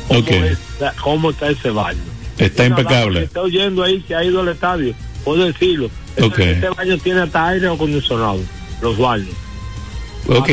¿Cómo, 0.07 0.19
es- 0.27 0.59
cómo 1.01 1.29
está 1.31 1.49
ese 1.49 1.69
baño? 1.71 1.99
Está 2.37 2.63
Una 2.63 2.69
impecable. 2.81 3.19
que 3.19 3.25
está 3.25 3.41
oyendo 3.41 3.83
ahí 3.83 4.01
que 4.01 4.13
ha 4.15 4.23
ido 4.23 4.41
al 4.41 4.49
estadio, 4.49 4.93
puedo 5.23 5.45
decirlo. 5.45 5.89
Este-. 6.15 6.51
Este 6.51 6.69
baño 6.69 6.97
tiene 6.99 7.21
hasta 7.21 7.47
aire 7.47 7.67
acondicionado, 7.67 8.39
los 8.81 8.97
baños. 8.97 9.33
Ok. 10.27 10.49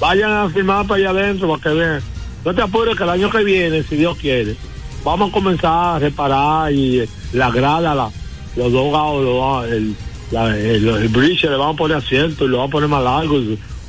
Vayan 0.00 0.30
a 0.32 0.48
firmar 0.50 0.86
para 0.86 1.00
allá 1.00 1.10
adentro 1.10 1.48
para 1.48 1.62
que 1.62 1.68
vean. 1.70 2.02
No 2.44 2.54
te 2.54 2.62
apures 2.62 2.96
que 2.96 3.02
el 3.02 3.10
año 3.10 3.30
que 3.30 3.42
viene, 3.42 3.82
si 3.82 3.96
Dios 3.96 4.16
quiere, 4.18 4.54
vamos 5.02 5.30
a 5.30 5.32
comenzar 5.32 5.96
a 5.96 5.98
reparar 5.98 6.72
y 6.72 7.00
eh, 7.00 7.08
la 7.32 7.50
grada, 7.50 7.94
la, 7.94 8.10
los 8.56 8.72
dos 8.72 8.92
gaos, 8.92 9.22
los- 9.24 9.72
el, 9.72 9.94
la- 10.30 10.56
el, 10.56 10.88
el 10.88 11.08
bridge 11.08 11.44
le 11.44 11.56
vamos 11.56 11.74
a 11.74 11.78
poner 11.78 11.96
asiento 11.98 12.44
y 12.44 12.48
lo 12.48 12.58
vamos 12.58 12.70
a 12.70 12.72
poner 12.72 12.88
más 12.88 13.02
largo 13.04 13.38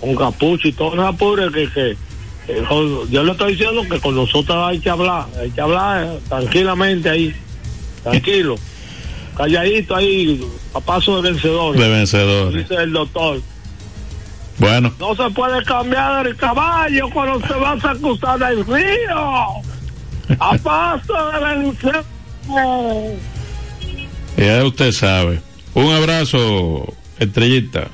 con 0.01 0.15
capucha 0.15 0.67
y 0.67 0.73
todo. 0.73 0.95
No 0.95 1.03
te 1.03 1.07
apures 1.09 1.51
que, 1.51 1.69
que 1.71 1.97
yo 3.09 3.23
le 3.23 3.31
estoy 3.31 3.51
diciendo 3.53 3.81
que 3.89 3.99
con 3.99 4.15
nosotros 4.15 4.57
hay 4.67 4.79
que 4.79 4.89
hablar, 4.89 5.25
hay 5.39 5.49
que 5.51 5.61
hablar 5.61 6.03
eh, 6.05 6.19
tranquilamente 6.29 7.09
ahí, 7.09 7.33
tranquilo, 8.03 8.55
calladito 9.37 9.95
ahí, 9.95 10.45
a 10.73 10.79
paso 10.79 11.21
de 11.21 11.31
vencedores. 11.31 11.81
De 11.81 11.89
vencedores. 11.89 12.67
Dice 12.69 12.81
el 12.83 12.91
doctor. 12.93 13.41
Bueno, 14.57 14.93
No 14.99 15.13
se 15.15 15.29
puede 15.31 15.61
cambiar 15.65 16.25
el 16.27 16.35
caballo 16.37 17.09
cuando 17.13 17.45
se 17.45 17.53
va 17.55 17.71
a 17.73 17.95
cruzar 17.95 18.41
el 18.51 18.65
río. 18.65 19.63
A 20.39 20.57
paso 20.63 21.13
de 21.31 21.55
vencer. 21.55 22.03
Ya 24.37 24.63
usted 24.63 24.91
sabe. 24.91 25.41
Un 25.73 25.91
abrazo, 25.93 26.93
estrellita. 27.19 27.89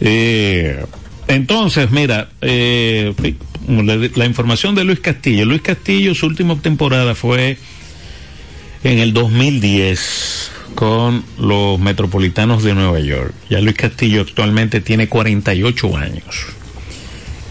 Eh, 0.00 0.84
entonces, 1.28 1.90
mira, 1.90 2.28
eh, 2.40 3.14
la, 3.68 3.96
la 3.96 4.26
información 4.26 4.74
de 4.74 4.84
Luis 4.84 5.00
Castillo. 5.00 5.44
Luis 5.44 5.62
Castillo, 5.62 6.14
su 6.14 6.26
última 6.26 6.56
temporada 6.56 7.14
fue 7.14 7.56
en 8.84 8.98
el 8.98 9.12
2010 9.12 10.50
con 10.74 11.24
los 11.38 11.78
Metropolitanos 11.78 12.62
de 12.62 12.74
Nueva 12.74 13.00
York. 13.00 13.32
Ya 13.48 13.60
Luis 13.60 13.76
Castillo 13.76 14.22
actualmente 14.22 14.80
tiene 14.80 15.08
48 15.08 15.96
años. 15.96 16.46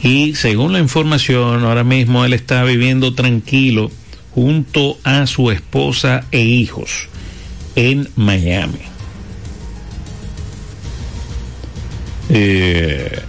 Y 0.03 0.35
según 0.35 0.73
la 0.73 0.79
información, 0.79 1.63
ahora 1.63 1.83
mismo 1.83 2.25
él 2.25 2.33
está 2.33 2.63
viviendo 2.63 3.13
tranquilo 3.13 3.91
junto 4.33 4.97
a 5.03 5.27
su 5.27 5.51
esposa 5.51 6.25
e 6.31 6.41
hijos 6.41 7.10
en 7.75 8.09
Miami. 8.15 8.79
Eh, 12.29 13.21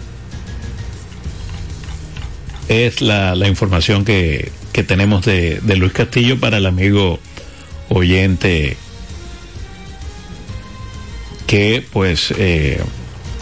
es 2.68 3.00
la, 3.00 3.34
la 3.34 3.48
información 3.48 4.04
que, 4.04 4.52
que 4.72 4.82
tenemos 4.82 5.24
de, 5.24 5.60
de 5.60 5.76
Luis 5.76 5.92
Castillo 5.92 6.38
para 6.38 6.58
el 6.58 6.66
amigo 6.66 7.18
oyente 7.88 8.76
que 11.46 11.84
pues 11.92 12.32
eh, 12.38 12.80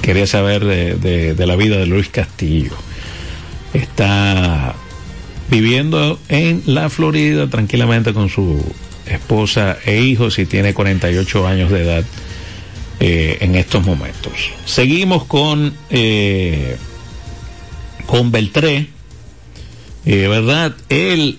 quería 0.02 0.26
saber 0.26 0.64
de, 0.64 0.94
de- 0.96 1.34
de 1.34 1.46
la 1.46 1.54
vida 1.56 1.76
de 1.76 1.86
Luis 1.86 2.08
Castillo. 2.08 2.72
Está 3.72 4.74
viviendo 5.48 6.18
en 6.28 6.62
la 6.66 6.90
Florida 6.90 7.48
tranquilamente 7.48 8.12
con 8.12 8.28
su 8.28 8.64
esposa 9.14 9.78
e 9.84 10.00
hijos 10.00 10.38
y 10.38 10.46
tiene 10.46 10.74
48 10.74 11.46
años 11.46 11.70
de 11.70 11.82
edad 11.82 12.04
eh, 13.00 13.38
en 13.40 13.54
estos 13.54 13.84
momentos. 13.84 14.32
Seguimos 14.64 15.24
con, 15.24 15.74
eh, 15.90 16.76
con 18.06 18.30
Beltré. 18.30 18.88
Eh, 20.06 20.28
¿Verdad? 20.28 20.74
Él, 20.88 21.38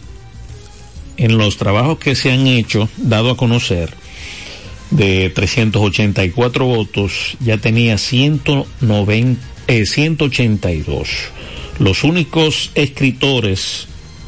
en 1.17 1.37
los 1.37 1.57
trabajos 1.57 1.97
que 1.97 2.15
se 2.15 2.31
han 2.31 2.45
hecho, 2.47 2.89
dado 2.97 3.31
a 3.31 3.37
conocer, 3.37 3.91
de 4.91 5.29
384 5.29 6.65
votos, 6.65 7.37
ya 7.39 7.57
tenía 7.57 7.97
190, 7.97 9.41
eh, 9.67 9.85
182. 9.85 11.09
Los 11.79 12.03
únicos 12.03 12.71
escritores 12.75 13.87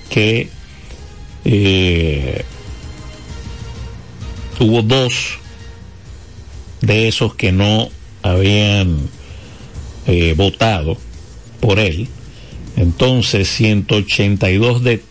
que 0.09 0.49
eh, 1.45 2.45
hubo 4.59 4.81
dos 4.81 5.39
de 6.81 7.07
esos 7.07 7.35
que 7.35 7.51
no 7.51 7.89
habían 8.21 9.09
eh, 10.07 10.33
votado 10.35 10.97
por 11.59 11.79
él. 11.79 12.07
Entonces, 12.75 13.47
182 13.49 14.83
de 14.83 15.03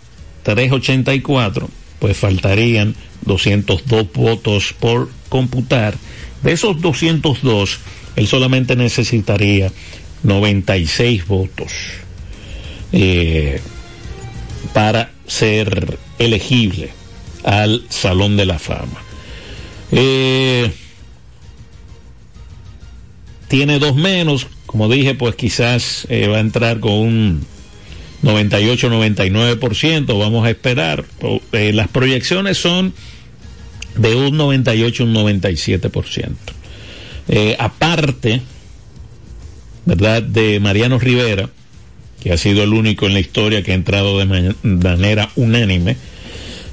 384, 0.43 1.69
pues 1.99 2.17
faltarían 2.17 2.95
202 3.25 4.13
votos 4.13 4.75
por 4.79 5.11
computar. 5.29 5.95
De 6.43 6.53
esos 6.53 6.81
202, 6.81 7.79
él 8.17 8.27
solamente 8.27 8.77
necesitaría 8.77 9.73
96 10.23 11.27
votos 11.27 11.73
eh, 12.93 13.61
para 14.73 15.13
ser 15.27 15.99
elegible 16.19 16.91
al 17.45 17.85
Salón 17.89 18.37
de 18.37 18.47
la 18.47 18.59
Fama. 18.59 19.12
Eh, 19.93 20.73
tiene 23.53 23.79
dos 23.79 23.95
menos, 23.95 24.47
como 24.65 24.89
dije, 24.89 25.15
pues 25.15 25.35
quizás 25.35 26.07
eh, 26.09 26.27
va 26.27 26.39
a 26.39 26.41
entrar 26.41 26.81
con 26.81 26.93
un 26.93 27.45
98-99%, 28.23 30.19
vamos 30.19 30.47
a 30.47 30.51
esperar. 30.51 31.05
Eh, 31.53 31.75
las 31.75 31.89
proyecciones 31.89 32.57
son 32.57 32.95
de 33.95 34.17
un 34.17 34.39
98 34.39 35.05
un 35.05 35.13
97%. 35.13 36.31
Eh, 37.29 37.55
aparte, 37.59 38.41
¿verdad? 39.85 40.23
De 40.23 40.59
Mariano 40.59 40.99
Rivera, 40.99 41.51
que 42.23 42.33
ha 42.33 42.39
sido 42.39 42.63
el 42.63 42.73
único 42.73 43.07
en 43.07 43.13
la 43.13 43.21
historia 43.21 43.63
que 43.63 43.73
ha 43.73 43.75
entrado 43.75 44.19
de 44.19 44.55
manera 44.63 45.29
unánime. 45.37 45.99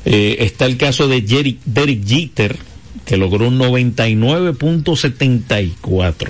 Está 0.05 0.65
el 0.65 0.77
caso 0.77 1.09
de 1.09 1.19
Derek 1.65 2.07
Jeter, 2.07 2.68
que 3.09 3.17
logró 3.17 3.47
un 3.47 3.57
99.74. 3.57 6.29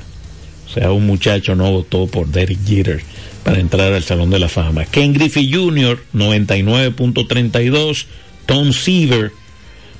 O 0.66 0.70
sea, 0.74 0.94
un 0.94 1.06
muchacho 1.06 1.54
no 1.56 1.70
votó 1.70 2.08
por 2.08 2.30
Derek 2.30 2.66
Jeter 2.66 3.04
para 3.44 3.60
entrar 3.60 3.92
al 3.92 4.04
Salón 4.04 4.30
de 4.30 4.40
la 4.40 4.48
Fama. 4.48 4.86
Ken 4.86 5.12
Griffey 5.12 5.52
Jr., 5.52 6.02
99.32. 6.14 8.06
Tom 8.46 8.72
Seaver, 8.72 9.34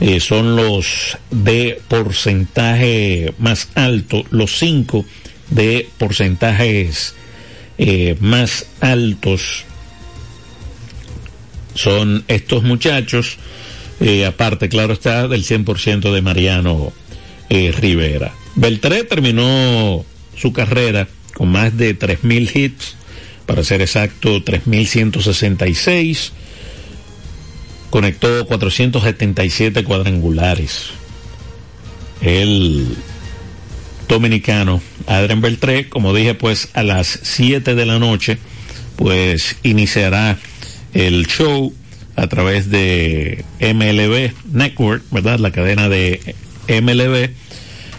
Eh, 0.00 0.20
son 0.20 0.56
los 0.56 1.16
de 1.30 1.80
porcentaje 1.88 3.32
más 3.38 3.68
alto, 3.74 4.24
los 4.30 4.58
cinco 4.58 5.04
de 5.50 5.88
porcentajes 5.98 7.14
eh, 7.78 8.16
más 8.20 8.66
altos 8.80 9.64
son 11.74 12.24
estos 12.28 12.62
muchachos, 12.62 13.36
eh, 14.00 14.26
aparte, 14.26 14.68
claro 14.68 14.92
está, 14.92 15.28
del 15.28 15.44
100% 15.44 16.12
de 16.12 16.22
Mariano 16.22 16.92
Rivera. 17.50 18.32
Beltré 18.56 19.04
terminó 19.04 20.04
su 20.36 20.52
carrera 20.52 21.06
con 21.34 21.50
más 21.50 21.76
de 21.76 21.96
3.000 21.96 22.56
hits, 22.56 22.96
para 23.46 23.62
ser 23.62 23.80
exacto, 23.80 24.44
3.166 24.44 26.32
conectó 27.94 28.44
477 28.46 29.84
cuadrangulares. 29.84 30.86
El 32.20 32.88
dominicano 34.08 34.82
Adrián 35.06 35.40
Beltré, 35.40 35.88
como 35.88 36.12
dije, 36.12 36.34
pues 36.34 36.70
a 36.74 36.82
las 36.82 37.20
7 37.22 37.76
de 37.76 37.86
la 37.86 38.00
noche, 38.00 38.38
pues 38.96 39.58
iniciará 39.62 40.38
el 40.92 41.28
show 41.28 41.72
a 42.16 42.26
través 42.26 42.68
de 42.68 43.44
MLB 43.60 44.32
Network, 44.52 45.04
¿verdad? 45.12 45.38
La 45.38 45.52
cadena 45.52 45.88
de 45.88 46.34
MLB, 46.66 47.30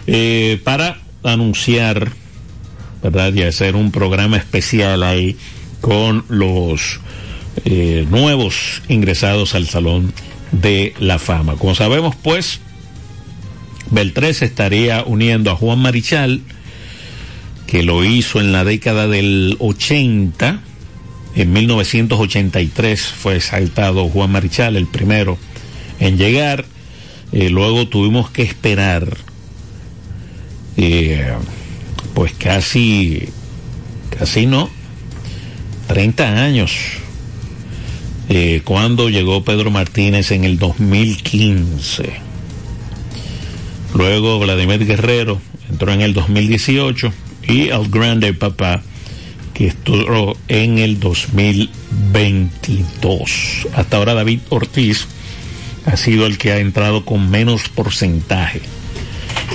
eh, 0.08 0.60
para 0.62 0.98
anunciar, 1.22 2.12
¿verdad? 3.02 3.32
Y 3.32 3.44
hacer 3.44 3.76
un 3.76 3.90
programa 3.92 4.36
especial 4.36 5.02
ahí 5.02 5.38
con 5.80 6.26
los 6.28 7.00
eh, 7.64 8.06
nuevos 8.10 8.82
ingresados 8.88 9.54
al 9.54 9.66
Salón 9.66 10.12
de 10.52 10.94
la 10.98 11.18
Fama. 11.18 11.56
Como 11.56 11.74
sabemos, 11.74 12.14
pues, 12.16 12.60
Beltré 13.90 14.34
se 14.34 14.44
estaría 14.44 15.04
uniendo 15.04 15.50
a 15.50 15.56
Juan 15.56 15.78
Marichal, 15.78 16.42
que 17.66 17.82
lo 17.82 18.04
hizo 18.04 18.40
en 18.40 18.52
la 18.52 18.64
década 18.64 19.08
del 19.08 19.56
80. 19.58 20.60
En 21.34 21.52
1983 21.52 23.00
fue 23.02 23.40
saltado 23.40 24.08
Juan 24.08 24.32
Marichal, 24.32 24.76
el 24.76 24.86
primero 24.86 25.38
en 25.98 26.18
llegar. 26.18 26.64
Eh, 27.32 27.50
luego 27.50 27.88
tuvimos 27.88 28.30
que 28.30 28.42
esperar, 28.42 29.16
eh, 30.76 31.32
pues 32.14 32.32
casi, 32.32 33.28
casi 34.16 34.46
no, 34.46 34.70
30 35.88 36.44
años 36.44 36.72
eh, 38.28 38.60
cuando 38.64 39.08
llegó 39.08 39.44
Pedro 39.44 39.70
Martínez 39.70 40.32
en 40.32 40.42
el 40.44 40.58
2015. 40.58 42.26
Luego 43.94 44.38
Vladimir 44.38 44.86
Guerrero 44.86 45.40
entró 45.70 45.90
en 45.92 46.02
el 46.02 46.14
2018 46.14 47.12
y 47.48 47.68
el 47.68 47.88
grande 47.88 48.34
papá 48.34 48.82
que 49.54 49.68
estuvo 49.68 50.36
en 50.48 50.78
el 50.78 50.98
2022. 51.00 53.68
Hasta 53.74 53.96
ahora 53.96 54.12
David 54.14 54.40
Ortiz 54.50 55.06
ha 55.86 55.96
sido 55.96 56.26
el 56.26 56.36
que 56.36 56.52
ha 56.52 56.58
entrado 56.58 57.04
con 57.04 57.30
menos 57.30 57.68
porcentaje 57.68 58.60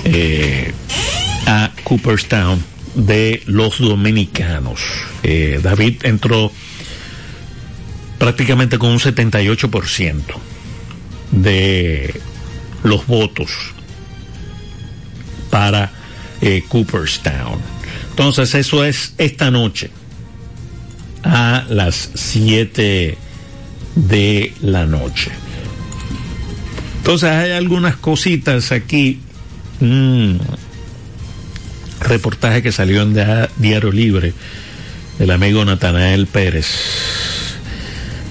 eh, 0.06 0.72
a 1.46 1.72
Cooperstown 1.84 2.64
de 2.96 3.44
los 3.46 3.80
dominicanos. 3.80 4.80
Eh, 5.24 5.60
David 5.62 6.04
entró 6.04 6.52
prácticamente 8.22 8.78
con 8.78 8.92
un 8.92 9.00
78% 9.00 10.22
de 11.32 12.22
los 12.84 13.08
votos 13.08 13.50
para 15.50 15.92
eh, 16.40 16.64
Cooperstown. 16.68 17.60
Entonces 18.12 18.54
eso 18.54 18.86
es 18.86 19.16
esta 19.18 19.50
noche 19.50 19.90
a 21.24 21.66
las 21.68 22.12
7 22.14 23.18
de 23.96 24.54
la 24.62 24.86
noche. 24.86 25.32
Entonces 26.98 27.28
hay 27.28 27.54
algunas 27.54 27.96
cositas 27.96 28.72
aquí. 28.72 29.20
Un 29.80 30.40
reportaje 32.02 32.62
que 32.62 32.72
salió 32.72 33.02
en 33.02 33.16
Diario 33.58 33.92
Libre 33.92 34.36
del 35.18 35.32
amigo 35.32 35.66
Natanael 35.66 36.28
Pérez 36.28 37.41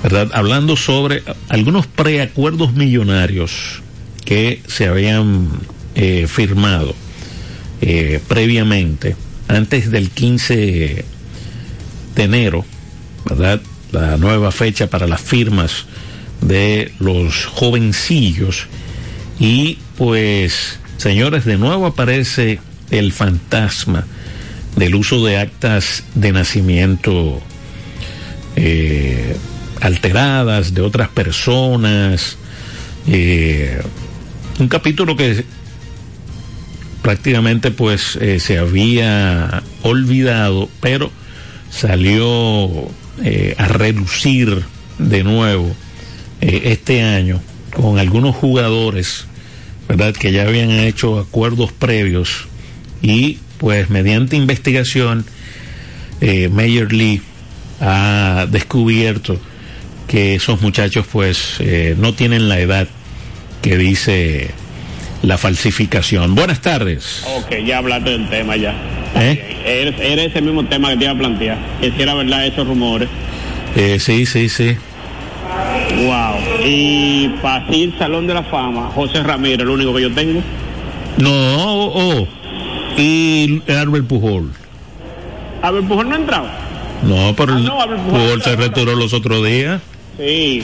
¿verdad? 0.02 0.30
Hablando 0.32 0.76
sobre 0.76 1.22
algunos 1.48 1.86
preacuerdos 1.86 2.72
millonarios 2.74 3.82
que 4.24 4.62
se 4.66 4.86
habían 4.86 5.48
eh, 5.94 6.26
firmado 6.28 6.94
eh, 7.80 8.20
previamente, 8.28 9.16
antes 9.48 9.90
del 9.90 10.10
15 10.10 11.04
de 12.14 12.22
enero, 12.22 12.64
¿verdad? 13.24 13.60
La 13.92 14.16
nueva 14.16 14.52
fecha 14.52 14.88
para 14.88 15.06
las 15.06 15.20
firmas 15.20 15.86
de 16.40 16.92
los 16.98 17.46
jovencillos. 17.46 18.66
Y 19.38 19.78
pues, 19.96 20.78
señores, 20.98 21.44
de 21.44 21.56
nuevo 21.56 21.86
aparece 21.86 22.60
el 22.90 23.12
fantasma 23.12 24.06
del 24.76 24.94
uso 24.94 25.24
de 25.24 25.38
actas 25.38 26.04
de 26.14 26.32
nacimiento 26.32 27.40
eh, 28.56 29.09
alteradas 29.80 30.74
de 30.74 30.82
otras 30.82 31.08
personas. 31.08 32.36
Eh, 33.06 33.80
un 34.58 34.68
capítulo 34.68 35.16
que 35.16 35.44
prácticamente 37.02 37.70
pues 37.70 38.16
eh, 38.16 38.40
se 38.40 38.58
había 38.58 39.62
olvidado, 39.82 40.68
pero 40.80 41.10
salió 41.70 42.68
eh, 43.24 43.54
a 43.58 43.68
reducir 43.68 44.64
de 44.98 45.24
nuevo 45.24 45.74
este 46.40 47.02
año 47.02 47.42
con 47.74 47.98
algunos 47.98 48.34
jugadores, 48.34 49.26
¿verdad? 49.88 50.14
Que 50.14 50.32
ya 50.32 50.44
habían 50.44 50.70
hecho 50.70 51.18
acuerdos 51.18 51.70
previos 51.70 52.46
y 53.02 53.38
pues 53.58 53.90
mediante 53.90 54.36
investigación, 54.36 55.26
Major 56.50 56.92
Lee 56.92 57.20
ha 57.80 58.46
descubierto 58.50 59.38
que 60.10 60.34
esos 60.34 60.60
muchachos 60.60 61.06
pues 61.10 61.58
eh, 61.60 61.94
no 61.96 62.12
tienen 62.12 62.48
la 62.48 62.58
edad 62.58 62.88
que 63.62 63.78
dice 63.78 64.50
la 65.22 65.38
falsificación. 65.38 66.34
Buenas 66.34 66.60
tardes. 66.60 67.24
Ok, 67.36 67.54
ya 67.64 67.78
hablaste 67.78 68.10
del 68.10 68.28
tema 68.28 68.56
ya. 68.56 68.74
¿Eh? 69.14 69.94
Era, 70.02 70.22
ese 70.24 70.42
mismo 70.42 70.64
tema 70.64 70.90
que 70.90 70.96
te 70.96 71.04
iba 71.04 71.12
a 71.12 71.16
plantear, 71.16 71.58
que 71.80 71.92
si 71.92 72.02
era 72.02 72.14
verdad 72.14 72.44
esos 72.44 72.66
rumores. 72.66 73.08
Eh, 73.76 74.00
sí, 74.00 74.26
sí, 74.26 74.48
sí. 74.48 74.76
Wow. 76.04 76.64
Y 76.64 77.28
para 77.40 77.72
ir 77.72 77.94
Salón 77.96 78.26
de 78.26 78.34
la 78.34 78.42
Fama, 78.42 78.90
José 78.92 79.22
Ramírez, 79.22 79.60
el 79.60 79.68
único 79.68 79.94
que 79.94 80.02
yo 80.02 80.12
tengo. 80.12 80.42
No, 81.18 81.30
oh, 81.30 81.92
oh. 81.94 82.28
y 82.96 83.62
Albert 83.68 84.08
Pujol. 84.08 84.50
¿Albert 85.62 85.86
Pujol 85.86 86.08
no 86.08 86.16
ha 86.16 86.18
entrado? 86.18 86.48
No, 87.04 87.32
pero 87.36 87.54
ah, 87.54 87.86
Pujol 88.10 88.42
se 88.42 88.56
retiró 88.56 88.96
los 88.96 89.12
otros 89.12 89.46
días. 89.46 89.80
Sí. 90.20 90.62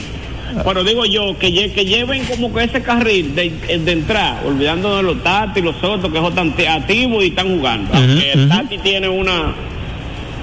Pero 0.63 0.83
digo 0.83 1.05
yo, 1.05 1.37
que, 1.37 1.71
que 1.73 1.85
lleven 1.85 2.23
como 2.25 2.53
que 2.53 2.63
ese 2.63 2.81
carril 2.81 3.35
de, 3.35 3.49
de 3.49 3.91
entrar, 3.91 4.45
olvidando 4.45 4.95
de 4.95 5.03
los 5.03 5.21
Tati 5.21 5.59
y 5.59 5.63
los 5.63 5.75
otros 5.83 6.11
que 6.11 6.19
están 6.19 6.53
activos 6.69 7.23
y 7.23 7.27
están 7.27 7.57
jugando. 7.57 7.93
Aunque 7.93 8.31
el 8.31 8.47
Tati 8.47 8.77
tiene 8.77 9.09
una. 9.09 9.53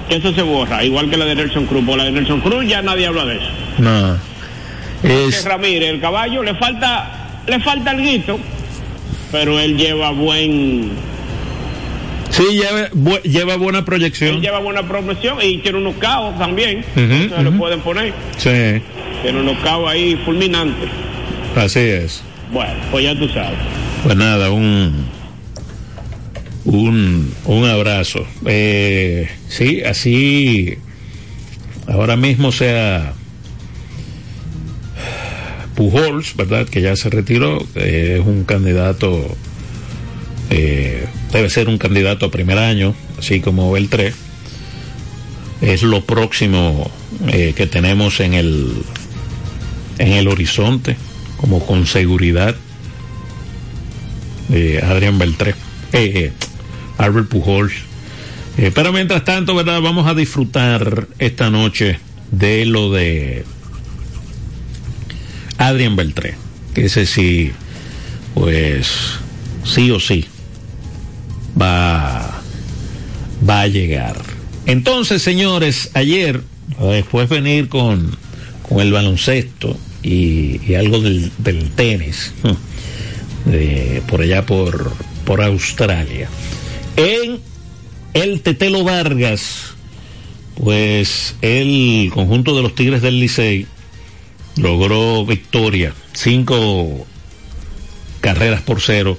que 0.07 0.17
eso 0.17 0.33
se 0.33 0.43
borra, 0.43 0.83
igual 0.83 1.09
que 1.09 1.17
la 1.17 1.25
de 1.25 1.35
Nelson 1.35 1.65
Cruz. 1.65 1.83
Por 1.83 1.97
la 1.97 2.03
de 2.03 2.11
Nelson 2.11 2.39
Cruz 2.41 2.67
ya 2.67 2.81
nadie 2.81 3.07
habla 3.07 3.25
de 3.25 3.35
eso. 3.37 3.49
No. 3.79 4.17
Es... 5.03 5.43
Ramírez, 5.43 5.89
el 5.89 5.99
caballo, 5.99 6.43
le 6.43 6.53
falta 6.55 7.41
le 7.47 7.59
falta 7.59 7.91
el 7.91 8.01
guito, 8.01 8.39
pero 9.31 9.59
él 9.59 9.77
lleva 9.77 10.11
buen 10.11 10.91
Sí, 12.35 12.43
lleva, 12.53 12.89
bu- 12.91 13.21
lleva 13.23 13.55
buena 13.55 13.85
proyección. 13.85 14.41
lleva 14.41 14.59
buena 14.59 14.85
promoción 14.87 15.37
y 15.41 15.59
tiene 15.59 15.77
unos 15.77 15.95
caos 15.95 16.37
también. 16.37 16.83
Entonces 16.95 17.43
le 17.43 17.49
ujú. 17.49 17.57
pueden 17.57 17.79
poner. 17.81 18.13
Sí, 18.37 18.81
Tiene 19.21 19.39
unos 19.39 19.57
caos 19.63 19.89
ahí 19.89 20.19
fulminantes. 20.25 20.89
así 21.55 21.79
es. 21.79 22.21
Bueno, 22.51 22.73
pues 22.91 23.03
ya 23.05 23.17
tú 23.17 23.27
sabes. 23.29 23.57
Pues 24.03 24.15
nada, 24.17 24.51
un 24.51 25.05
un, 26.65 27.33
un 27.45 27.65
abrazo. 27.65 28.25
Eh, 28.45 29.29
sí, 29.47 29.81
así 29.83 30.77
ahora 31.87 32.15
mismo 32.17 32.51
sea 32.51 33.13
Pujols, 35.75 36.35
¿verdad? 36.35 36.67
Que 36.67 36.81
ya 36.81 36.95
se 36.95 37.09
retiró, 37.09 37.61
eh, 37.75 38.17
es 38.19 38.25
un 38.25 38.43
candidato, 38.45 39.35
eh, 40.49 41.07
debe 41.31 41.49
ser 41.49 41.69
un 41.69 41.77
candidato 41.77 42.25
a 42.25 42.31
primer 42.31 42.57
año, 42.57 42.95
así 43.17 43.41
como 43.41 43.71
Beltré. 43.71 44.13
Es 45.61 45.83
lo 45.83 46.01
próximo 46.05 46.91
eh, 47.27 47.53
que 47.55 47.65
tenemos 47.67 48.19
en 48.19 48.33
el 48.33 48.73
en 49.97 50.11
el 50.13 50.27
horizonte, 50.27 50.97
como 51.37 51.65
con 51.65 51.87
seguridad 51.87 52.55
eh, 54.51 54.81
Adrián 54.83 55.17
Beltré, 55.17 55.51
eh, 55.91 56.11
eh, 56.15 56.31
Albert 56.97 57.29
Pujols. 57.29 57.73
Pero 58.73 58.93
mientras 58.93 59.25
tanto, 59.25 59.53
¿verdad? 59.53 59.81
Vamos 59.81 60.07
a 60.07 60.13
disfrutar 60.13 61.07
esta 61.19 61.49
noche 61.49 61.99
de 62.31 62.65
lo 62.65 62.89
de 62.89 63.43
Adrián 65.57 65.97
Beltré, 65.97 66.35
que 66.73 66.85
ese 66.85 67.05
sí, 67.05 67.51
pues 68.33 69.19
sí 69.65 69.91
o 69.91 69.99
sí 69.99 70.25
va, 71.59 72.41
va 73.47 73.61
a 73.61 73.67
llegar. 73.67 74.21
Entonces, 74.65 75.21
señores, 75.21 75.91
ayer, 75.93 76.41
después 76.79 77.29
venir 77.29 77.69
con, 77.69 78.17
con 78.67 78.79
el 78.79 78.91
baloncesto 78.91 79.77
y, 80.01 80.73
algo 80.75 80.99
del, 80.99 81.31
del 81.37 81.69
tenis, 81.71 82.33
de, 83.45 84.01
por 84.07 84.21
allá 84.21 84.45
por, 84.45 84.91
por 85.25 85.41
Australia. 85.41 86.29
En 86.97 87.39
el 88.13 88.41
Tetelo 88.41 88.83
Vargas, 88.83 89.73
pues 90.55 91.35
el 91.41 92.09
conjunto 92.13 92.55
de 92.55 92.61
los 92.61 92.75
Tigres 92.75 93.01
del 93.01 93.19
Licey 93.19 93.67
logró 94.57 95.25
victoria, 95.25 95.93
cinco 96.13 97.05
carreras 98.21 98.61
por 98.61 98.81
cero 98.81 99.17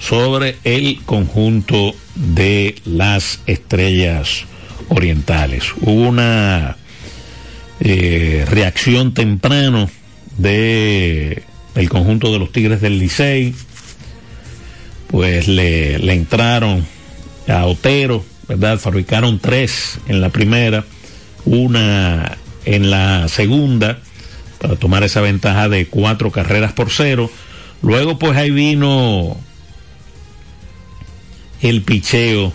sobre 0.00 0.56
el 0.64 1.00
conjunto 1.04 1.94
de 2.16 2.74
las 2.84 3.40
estrellas 3.46 4.44
orientales. 4.88 5.66
Hubo 5.82 6.08
una 6.08 6.76
eh, 7.80 8.44
reacción 8.48 9.14
temprano 9.14 9.88
de 10.38 11.44
el 11.76 11.88
conjunto 11.88 12.32
de 12.32 12.38
los 12.38 12.50
Tigres 12.50 12.80
del 12.80 12.98
Licey, 12.98 13.54
pues 15.06 15.46
le, 15.46 15.98
le 15.98 16.14
entraron 16.14 16.84
a 17.46 17.66
Otero, 17.66 18.24
¿verdad? 18.48 18.78
Fabricaron 18.78 19.38
tres 19.38 20.00
en 20.08 20.20
la 20.20 20.30
primera, 20.30 20.84
una 21.44 22.38
en 22.64 22.90
la 22.90 23.28
segunda, 23.28 23.98
para 24.60 24.76
tomar 24.76 25.04
esa 25.04 25.20
ventaja 25.20 25.68
de 25.68 25.86
cuatro 25.86 26.30
carreras 26.30 26.72
por 26.72 26.90
cero. 26.90 27.30
Luego, 27.82 28.18
pues 28.18 28.36
ahí 28.36 28.50
vino 28.50 29.38
el 31.62 31.82
picheo 31.82 32.52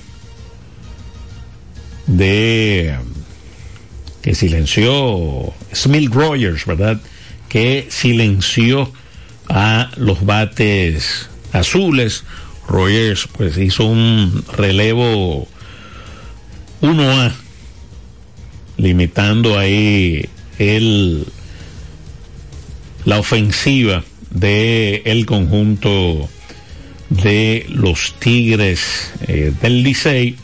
de 2.08 2.98
que 4.22 4.36
silenció 4.36 5.54
Smith 5.74 6.12
Rogers, 6.12 6.66
¿verdad? 6.66 7.00
Que 7.50 7.88
silenció 7.90 8.92
a 9.48 9.92
los 9.98 10.26
bates 10.26 11.30
azules. 11.52 12.24
Rogers 12.68 13.28
pues 13.32 13.58
hizo 13.58 13.86
un 13.86 14.44
relevo 14.58 15.48
1A, 16.82 17.32
limitando 18.78 19.60
ahí 19.60 20.28
el 20.58 21.28
la 23.06 23.20
ofensiva 23.20 24.04
de 24.32 25.04
el 25.06 25.28
conjunto 25.28 26.28
de 27.10 27.66
los 27.70 28.16
Tigres 28.20 29.12
eh, 29.28 29.54
del 29.62 29.84
Licey 29.84 30.36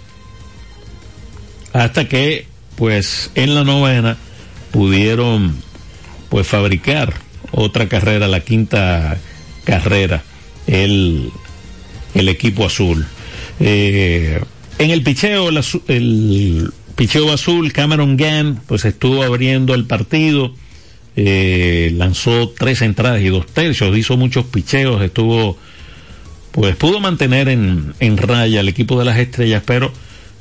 hasta 1.73 2.07
que 2.07 2.45
pues 2.75 3.31
en 3.35 3.55
la 3.55 3.63
novena 3.63 4.17
pudieron 4.71 5.55
pues 6.29 6.47
fabricar 6.47 7.13
otra 7.51 7.87
carrera, 7.87 8.27
la 8.27 8.39
quinta 8.39 9.17
carrera, 9.63 10.23
el, 10.67 11.29
el 12.13 12.29
equipo 12.29 12.65
azul. 12.65 13.05
Eh, 13.59 14.41
en 14.79 14.89
el 14.89 15.03
picheo, 15.03 15.49
el, 15.49 16.71
picheo 16.95 17.31
azul, 17.31 17.71
Cameron 17.73 18.17
Gann, 18.17 18.61
pues 18.65 18.85
estuvo 18.85 19.23
abriendo 19.23 19.75
el 19.75 19.85
partido, 19.85 20.53
eh, 21.15 21.91
lanzó 21.95 22.49
tres 22.49 22.81
entradas 22.81 23.21
y 23.21 23.27
dos 23.27 23.45
tercios, 23.47 23.95
hizo 23.95 24.17
muchos 24.17 24.45
picheos, 24.45 25.01
estuvo, 25.01 25.57
pues 26.51 26.75
pudo 26.75 26.99
mantener 26.99 27.49
en, 27.49 27.93
en 27.99 28.17
raya 28.17 28.59
el 28.59 28.69
equipo 28.69 28.99
de 28.99 29.05
las 29.05 29.17
estrellas, 29.17 29.63
pero 29.65 29.91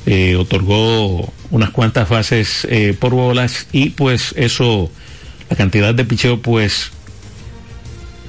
eh, 0.07 0.37
otorgó 0.37 1.31
unas 1.51 1.71
cuantas 1.71 2.09
bases 2.09 2.67
eh, 2.71 2.97
por 2.99 3.13
bolas 3.13 3.67
y 3.73 3.91
pues 3.91 4.35
eso, 4.37 4.91
la 5.51 5.57
cantidad 5.57 5.95
de 5.95 6.05
picheo 6.05 6.41
pues 6.41 6.91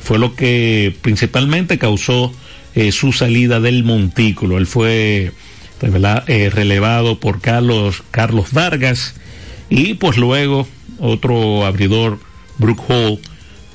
fue 0.03 0.19
lo 0.19 0.35
que 0.35 0.95
principalmente 1.01 1.77
causó 1.77 2.33
eh, 2.75 2.91
su 2.91 3.13
salida 3.13 3.59
del 3.59 3.83
montículo. 3.83 4.57
Él 4.57 4.67
fue 4.67 5.31
eh, 6.27 6.49
relevado 6.53 7.19
por 7.19 7.39
Carlos, 7.39 8.03
Carlos 8.11 8.51
Vargas 8.51 9.15
y 9.69 9.93
pues 9.93 10.17
luego 10.17 10.67
otro 10.99 11.65
abridor, 11.65 12.19
Brook 12.57 12.81
Hall, 12.89 13.19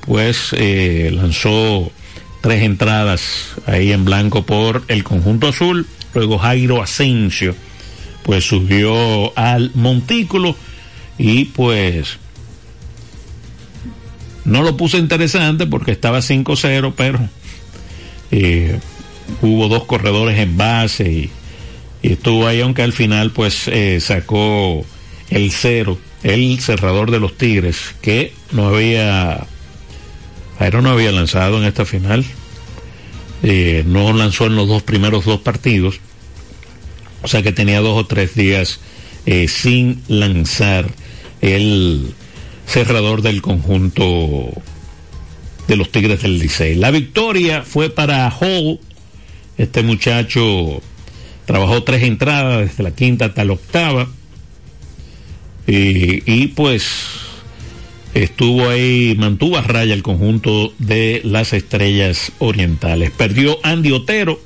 pues 0.01 0.53
lanzó 0.53 1.91
tres 2.41 2.63
entradas 2.63 3.55
ahí 3.65 3.91
en 3.91 4.05
blanco 4.05 4.45
por 4.45 4.83
el 4.87 5.03
conjunto 5.03 5.47
azul. 5.47 5.87
Luego 6.13 6.37
Jairo 6.37 6.81
Asensio 6.81 7.55
pues 8.23 8.43
subió 8.45 9.37
al 9.37 9.71
montículo 9.73 10.55
y 11.17 11.45
pues 11.45 12.17
no 14.43 14.63
lo 14.63 14.75
puso 14.75 14.97
interesante 14.97 15.65
porque 15.65 15.91
estaba 15.91 16.19
5-0, 16.19 16.93
pero 16.95 17.19
eh, 18.31 18.79
hubo 19.41 19.67
dos 19.69 19.85
corredores 19.85 20.39
en 20.39 20.57
base 20.57 21.09
y, 21.11 21.29
y 22.01 22.13
estuvo 22.13 22.47
ahí, 22.47 22.61
aunque 22.61 22.81
al 22.81 22.93
final 22.93 23.31
pues 23.31 23.67
eh, 23.67 23.99
sacó 23.99 24.85
el 25.29 25.51
cero, 25.51 25.97
el 26.23 26.59
cerrador 26.59 27.11
de 27.11 27.19
los 27.19 27.37
Tigres, 27.37 27.95
que 28.01 28.33
no 28.51 28.67
había, 28.67 29.47
Jairo 30.59 30.81
no 30.81 30.89
había 30.91 31.11
lanzado 31.11 31.57
en 31.57 31.65
esta 31.65 31.85
final, 31.85 32.25
eh, 33.43 33.83
no 33.85 34.13
lanzó 34.13 34.45
en 34.47 34.55
los 34.55 34.67
dos 34.67 34.83
primeros 34.83 35.25
dos 35.25 35.41
partidos, 35.41 35.99
o 37.21 37.27
sea 37.27 37.43
que 37.43 37.51
tenía 37.51 37.79
dos 37.81 37.97
o 37.97 38.05
tres 38.05 38.35
días 38.35 38.79
eh, 39.25 39.47
sin 39.47 40.01
lanzar 40.07 40.89
el 41.41 42.13
cerrador 42.65 43.21
del 43.21 43.41
conjunto 43.41 44.51
de 45.67 45.75
los 45.75 45.91
Tigres 45.91 46.21
del 46.21 46.39
Licey. 46.39 46.75
La 46.75 46.91
victoria 46.91 47.63
fue 47.63 47.89
para 47.89 48.29
Hall. 48.29 48.79
Este 49.57 49.83
muchacho 49.83 50.81
trabajó 51.45 51.83
tres 51.83 52.03
entradas 52.03 52.69
desde 52.69 52.83
la 52.83 52.91
quinta 52.91 53.25
hasta 53.25 53.45
la 53.45 53.53
octava. 53.53 54.07
Y, 55.65 56.23
y, 56.31 56.47
pues 56.47 56.85
estuvo 58.23 58.69
ahí, 58.69 59.15
mantuvo 59.17 59.57
a 59.57 59.61
raya 59.61 59.93
el 59.93 60.03
conjunto 60.03 60.73
de 60.79 61.21
las 61.23 61.53
estrellas 61.53 62.31
orientales. 62.39 63.11
Perdió 63.11 63.59
Andy 63.63 63.91
Otero. 63.91 64.41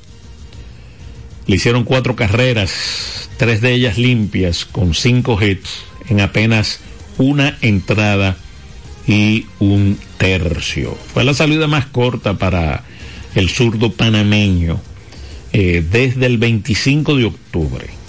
Le 1.46 1.56
hicieron 1.56 1.84
cuatro 1.84 2.14
carreras, 2.14 3.30
tres 3.36 3.60
de 3.60 3.72
ellas 3.72 3.98
limpias, 3.98 4.64
con 4.64 4.94
cinco 4.94 5.42
hits 5.42 5.84
en 6.08 6.20
apenas 6.20 6.80
una 7.18 7.58
entrada 7.60 8.36
y 9.06 9.46
un 9.58 9.98
tercio. 10.18 10.96
Fue 11.12 11.24
la 11.24 11.34
salida 11.34 11.66
más 11.66 11.86
corta 11.86 12.34
para 12.34 12.84
el 13.34 13.48
zurdo 13.48 13.92
panameño 13.92 14.80
eh, 15.52 15.84
desde 15.90 16.26
el 16.26 16.38
25 16.38 17.16
de 17.16 17.24
octubre. 17.24 18.01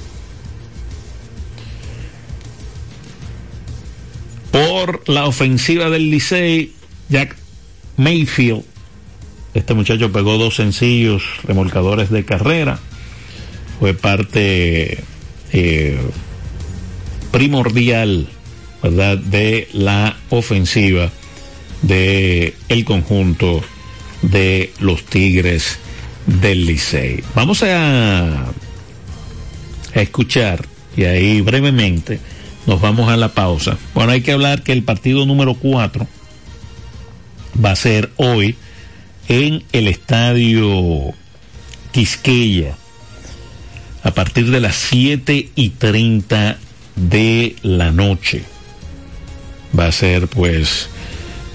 Por 4.53 5.09
la 5.09 5.25
ofensiva 5.25 5.89
del 5.89 6.11
Licey, 6.11 6.73
Jack 7.09 7.35
Mayfield, 7.97 8.63
este 9.55 9.73
muchacho 9.73 10.11
pegó 10.11 10.37
dos 10.37 10.57
sencillos 10.57 11.23
remolcadores 11.43 12.11
de 12.11 12.23
carrera. 12.23 12.77
fue 13.79 13.95
parte 13.95 15.03
eh, 15.53 15.99
primordial, 17.31 18.29
¿verdad?, 18.83 19.17
de 19.17 19.69
la 19.73 20.17
ofensiva 20.29 21.09
de 21.81 22.53
el 22.69 22.85
conjunto 22.85 23.63
de 24.21 24.71
los 24.79 25.03
Tigres 25.03 25.79
del 26.27 26.67
Licey. 26.67 27.23
Vamos 27.33 27.63
a, 27.63 28.51
a 29.95 29.99
escuchar 29.99 30.67
y 30.95 31.05
ahí 31.05 31.41
brevemente 31.41 32.19
nos 32.65 32.81
vamos 32.81 33.09
a 33.09 33.17
la 33.17 33.29
pausa. 33.29 33.77
Bueno, 33.93 34.11
hay 34.11 34.21
que 34.21 34.31
hablar 34.31 34.63
que 34.63 34.71
el 34.71 34.83
partido 34.83 35.25
número 35.25 35.55
4 35.55 36.07
va 37.63 37.71
a 37.71 37.75
ser 37.75 38.11
hoy 38.17 38.55
en 39.27 39.63
el 39.71 39.87
estadio 39.87 41.13
Quisqueya 41.91 42.75
a 44.03 44.11
partir 44.11 44.51
de 44.51 44.59
las 44.59 44.75
7 44.75 45.49
y 45.55 45.69
30 45.69 46.57
de 46.95 47.55
la 47.61 47.91
noche. 47.91 48.43
Va 49.77 49.87
a 49.87 49.91
ser 49.91 50.27
pues 50.27 50.89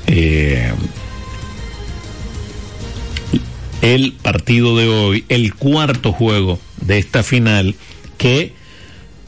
eh, 0.07 0.73
el 3.83 4.13
partido 4.13 4.77
de 4.77 4.89
hoy, 4.89 5.25
el 5.29 5.55
cuarto 5.55 6.13
juego 6.13 6.59
de 6.81 6.99
esta 6.99 7.23
final 7.23 7.75
que, 8.17 8.55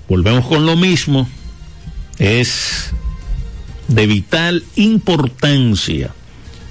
volvemos 0.08 0.46
con 0.46 0.66
lo 0.66 0.76
mismo, 0.76 1.28
es 2.20 2.92
de 3.88 4.06
vital 4.06 4.62
importancia 4.76 6.14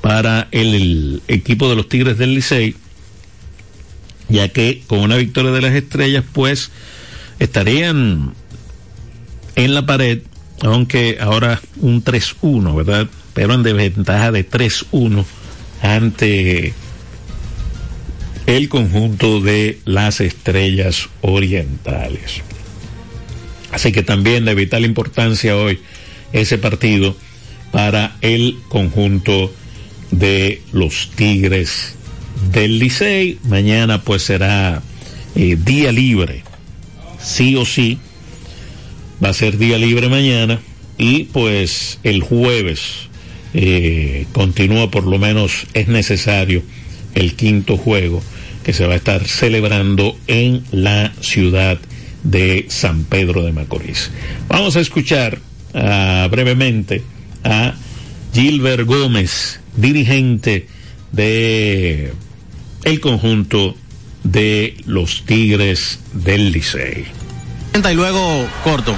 para 0.01 0.47
el, 0.51 1.21
equipo 1.27 1.69
de 1.69 1.75
los 1.75 1.89
Tigres 1.89 2.17
del 2.17 2.35
Licey, 2.35 2.75
ya 4.29 4.47
que 4.47 4.83
con 4.87 4.99
una 4.99 5.17
victoria 5.17 5.51
de 5.51 5.61
las 5.61 5.73
estrellas, 5.73 6.23
pues 6.31 6.71
estarían 7.39 8.33
en 9.55 9.73
la 9.73 9.85
pared, 9.85 10.21
aunque 10.61 11.17
ahora 11.19 11.59
un 11.77 12.03
3-1, 12.03 12.75
¿verdad? 12.75 13.07
Pero 13.33 13.55
en 13.55 13.63
desventaja 13.63 14.31
de 14.31 14.49
3-1 14.49 15.25
ante 15.81 16.73
el 18.45 18.69
conjunto 18.69 19.41
de 19.41 19.79
las 19.85 20.21
estrellas 20.21 21.09
orientales. 21.21 22.43
Así 23.71 23.91
que 23.91 24.03
también 24.03 24.45
de 24.45 24.55
vital 24.55 24.85
importancia 24.85 25.55
hoy 25.55 25.79
ese 26.33 26.57
partido 26.57 27.15
para 27.71 28.17
el 28.21 28.57
conjunto 28.67 29.53
de 30.11 30.61
los 30.71 31.11
Tigres 31.15 31.95
del 32.51 32.79
Licey. 32.79 33.39
Mañana 33.43 34.01
pues 34.01 34.23
será 34.23 34.81
eh, 35.35 35.57
día 35.63 35.91
libre, 35.91 36.43
sí 37.21 37.55
o 37.55 37.65
sí. 37.65 37.99
Va 39.23 39.29
a 39.29 39.33
ser 39.33 39.57
día 39.57 39.77
libre 39.77 40.07
mañana 40.07 40.59
y 40.97 41.25
pues 41.25 41.99
el 42.03 42.21
jueves 42.21 43.09
eh, 43.53 44.25
continúa 44.31 44.91
por 44.91 45.05
lo 45.05 45.17
menos 45.17 45.65
es 45.73 45.87
necesario 45.87 46.63
el 47.15 47.33
quinto 47.35 47.77
juego 47.77 48.21
que 48.63 48.73
se 48.73 48.85
va 48.85 48.93
a 48.93 48.97
estar 48.97 49.27
celebrando 49.27 50.15
en 50.27 50.63
la 50.71 51.11
ciudad 51.21 51.79
de 52.23 52.65
San 52.69 53.03
Pedro 53.03 53.43
de 53.43 53.51
Macorís. 53.51 54.11
Vamos 54.47 54.75
a 54.75 54.79
escuchar 54.79 55.39
uh, 55.73 56.29
brevemente 56.29 57.03
a 57.43 57.73
Gilbert 58.33 58.85
Gómez, 58.85 59.59
dirigente 59.75 60.67
de 61.11 62.13
el 62.83 62.99
conjunto 62.99 63.75
de 64.23 64.75
los 64.85 65.25
Tigres 65.25 65.99
del 66.13 66.51
Licey. 66.51 67.05
Y 67.73 67.93
luego 67.93 68.47
corto. 68.63 68.95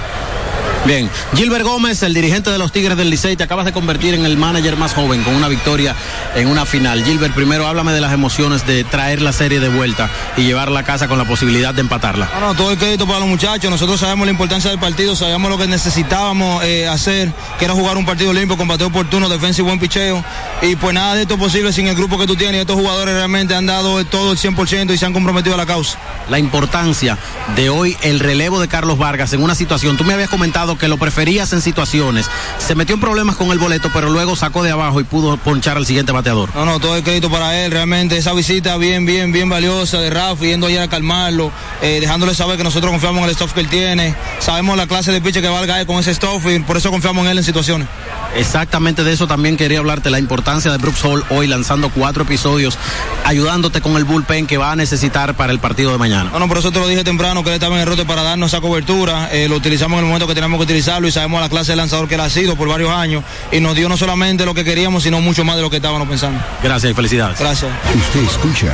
Bien, 0.84 1.08
Gilbert 1.36 1.64
Gómez, 1.64 2.02
el 2.02 2.16
dirigente 2.16 2.50
de 2.50 2.58
los 2.58 2.72
Tigres 2.72 2.98
del 2.98 3.12
Licey, 3.12 3.36
te 3.36 3.44
acabas 3.44 3.66
de 3.66 3.72
convertir 3.72 4.16
en 4.16 4.26
el 4.26 4.36
manager 4.36 4.78
más 4.78 4.96
joven 4.96 5.22
con 5.22 5.36
una 5.36 5.48
victoria 5.48 5.96
en 6.36 6.48
una 6.48 6.66
final. 6.66 7.04
Gilbert, 7.04 7.36
primero 7.36 7.68
háblame 7.68 7.92
de 7.92 8.02
las 8.02 8.12
emociones 8.12 8.66
de 8.66 8.84
traer 8.84 9.22
la 9.22 9.32
serie 9.32 9.60
de 9.60 9.70
vuelta 9.70 10.10
y 10.38 10.42
llevarla 10.42 10.80
a 10.80 10.84
casa 10.84 11.08
con 11.08 11.20
la 11.20 11.26
posibilidad 11.26 11.72
de 11.72 11.82
empatarla. 11.82 12.30
No, 12.34 12.48
no, 12.48 12.56
todo 12.56 12.72
el 12.72 12.80
crédito 12.80 13.06
para 13.06 13.20
los 13.20 13.28
muchachos. 13.28 13.70
Nosotros 13.70 14.00
sabemos 14.00 14.26
la 14.26 14.32
importancia 14.32 14.72
del 14.72 14.80
partido, 14.80 15.16
sabíamos 15.16 15.52
lo 15.52 15.60
que 15.60 15.68
necesitábamos 15.68 16.64
eh, 16.64 16.88
hacer, 16.88 17.32
que 17.60 17.66
era 17.66 17.76
jugar 17.76 17.98
un 17.98 18.06
partido 18.06 18.34
limpio, 18.34 18.58
con 18.58 18.68
bateo 18.68 18.88
oportuno, 18.88 19.30
defensa 19.30 19.62
y 19.62 19.64
buen 19.64 19.80
picheo. 19.80 20.24
Y 20.64 20.76
pues 20.78 20.96
nada 20.96 21.14
de 21.14 21.22
esto 21.22 21.38
posible 21.38 21.72
sin 21.74 21.88
el 21.90 21.96
grupo 21.96 22.18
que 22.18 22.26
tú 22.26 22.36
tienes. 22.36 22.60
Estos 22.60 22.76
jugadores 22.76 23.14
realmente 23.14 23.54
han 23.54 23.68
dado 23.68 24.04
todo 24.06 24.32
el 24.32 24.38
100% 24.40 24.92
y 24.92 24.98
se 24.98 25.06
han 25.06 25.14
comprometido 25.14 25.54
a 25.54 25.58
la 25.60 25.68
causa. 25.68 26.00
La 26.28 26.40
importancia 26.40 27.20
de 27.56 27.70
hoy, 27.70 27.96
el 28.02 28.20
relevo 28.20 28.60
de 28.60 28.68
Carlos 28.68 28.98
Vargas 28.98 29.32
en 29.34 29.44
una 29.44 29.54
situación, 29.54 29.96
tú 29.96 30.04
me 30.04 30.14
habías 30.14 30.30
comentado 30.30 30.71
que 30.78 30.88
lo 30.88 30.98
preferías 30.98 31.54
en 31.54 31.62
situaciones. 31.62 32.30
Se 32.58 32.76
metió 32.76 32.96
en 32.96 33.02
problemas 33.02 33.36
con 33.36 33.52
el 33.52 33.60
boleto, 33.60 33.90
pero 33.94 34.10
luego 34.10 34.36
sacó 34.36 34.64
de 34.64 34.72
abajo 34.72 35.00
y 35.00 35.04
pudo 35.04 35.38
ponchar 35.38 35.78
al 35.78 35.86
siguiente 35.86 36.12
bateador. 36.12 36.50
No, 36.56 36.66
no, 36.66 36.80
todo 36.80 36.96
el 36.96 37.04
crédito 37.04 37.30
para 37.30 37.64
él. 37.64 37.72
Realmente 37.72 38.18
esa 38.18 38.34
visita 38.34 38.78
bien, 38.78 39.06
bien, 39.06 39.32
bien 39.32 39.50
valiosa 39.50 40.00
de 40.00 40.10
Rafa, 40.10 40.44
yendo 40.46 40.68
ayer 40.68 40.82
a 40.82 40.88
calmarlo, 40.88 41.52
eh, 41.82 42.00
dejándole 42.00 42.36
saber 42.36 42.58
que 42.58 42.64
nosotros 42.64 42.92
confiamos 42.92 43.24
en 43.24 43.30
el 43.30 43.36
stuff 43.36 43.54
que 43.54 43.62
él 43.62 43.70
tiene. 43.70 44.16
Sabemos 44.40 44.78
la 44.78 44.88
clase 44.88 45.12
de 45.12 45.22
pitch 45.22 45.42
que 45.42 45.48
va 45.48 45.62
a 45.62 45.68
caer 45.68 45.86
con 45.88 45.98
ese 46.00 46.14
stuff 46.14 46.46
y 46.48 46.60
por 46.60 46.78
eso 46.78 46.92
confiamos 46.92 47.26
en 47.26 47.32
él 47.32 47.38
en 47.38 47.44
situaciones. 47.44 47.88
Exactamente 48.36 49.04
de 49.04 49.12
eso 49.12 49.28
también 49.28 49.58
quería 49.58 49.80
hablarte, 49.80 50.10
la 50.10 50.20
importancia 50.20 50.72
de 50.72 50.78
Brooks 50.78 51.04
Hall 51.04 51.24
hoy 51.30 51.48
lanzando 51.48 51.90
cuatro 51.90 52.24
episodios, 52.24 52.78
ayudándote 53.26 53.82
con 53.82 53.98
el 53.98 54.06
bullpen 54.06 54.48
que 54.48 54.58
va 54.58 54.72
a 54.72 54.76
necesitar 54.76 55.36
para 55.36 55.52
el 55.52 55.60
partido 55.60 55.92
de 55.92 55.98
mañana. 55.98 56.30
No, 56.32 56.40
no, 56.40 56.48
por 56.48 56.58
eso 56.58 56.72
te 56.72 56.80
lo 56.80 56.88
dije 56.88 57.04
temprano, 57.04 57.44
que 57.44 57.50
él 57.50 57.56
estaba 57.56 57.76
en 57.76 57.82
el 57.82 57.88
rote 57.88 58.06
para 58.06 58.24
darnos 58.24 58.54
esa 58.54 58.62
cobertura. 58.62 59.30
Eh, 59.32 59.48
lo 59.50 59.58
utilizamos 59.58 59.98
en 60.00 60.06
el 60.06 60.06
momento 60.06 60.28
que 60.28 60.34
teníamos 60.34 60.60
que 60.60 60.61
utilizarlo 60.64 61.08
y 61.08 61.12
sabemos 61.12 61.42
la 61.42 61.50
clase 61.50 61.72
de 61.74 61.76
lanzador 61.76 62.08
que 62.08 62.16
él 62.16 62.22
ha 62.22 62.30
sido 62.30 62.56
por 62.56 62.68
varios 62.68 62.90
años 62.92 63.24
y 63.52 63.60
nos 63.60 63.76
dio 63.76 63.90
no 63.90 63.98
solamente 63.98 64.46
lo 64.46 64.54
que 64.54 64.64
queríamos, 64.64 65.04
sino 65.04 65.22
mucho 65.22 65.44
más 65.44 65.56
de 65.56 65.62
lo 65.62 65.70
que 65.70 65.78
estábamos 65.78 66.08
pensando. 66.08 66.40
Gracias 66.64 66.92
y 66.92 66.96
felicidades. 66.96 67.40
Gracias. 67.40 67.72
Usted 67.96 68.24
escucha 68.24 68.74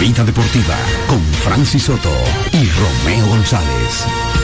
Vida 0.00 0.24
Deportiva 0.24 0.76
con 1.06 1.22
Francis 1.44 1.84
Soto 1.84 2.12
y 2.52 2.68
Romeo 2.68 3.26
González. 3.26 4.43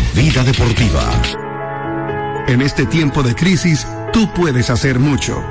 Vida 0.15 0.43
Deportiva. 0.43 1.09
En 2.47 2.61
este 2.61 2.85
tiempo 2.85 3.23
de 3.23 3.33
crisis, 3.33 3.87
tú 4.11 4.29
puedes 4.33 4.69
hacer 4.69 4.99
mucho. 4.99 5.41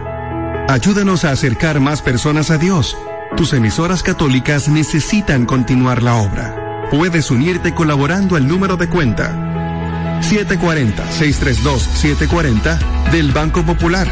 Ayúdanos 0.69 1.25
a 1.25 1.31
acercar 1.31 1.81
más 1.81 2.03
personas 2.03 2.51
a 2.51 2.59
Dios. 2.59 2.95
Tus 3.37 3.55
emisoras 3.55 4.03
católicas 4.03 4.69
necesitan 4.69 5.47
continuar 5.47 6.03
la 6.03 6.17
obra. 6.17 6.89
Puedes 6.91 7.31
unirte 7.31 7.73
colaborando 7.75 8.37
al 8.37 8.47
número 8.47 8.77
de 8.77 8.89
cuenta 8.89 10.21
740-632-740 10.21 13.11
del 13.11 13.33
Banco 13.33 13.65
Popular. 13.65 14.07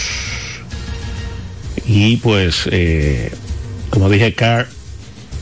y 1.87 2.17
pues 2.19 2.69
eh, 2.71 3.33
como 3.91 4.09
dije 4.09 4.35
Carl 4.35 4.69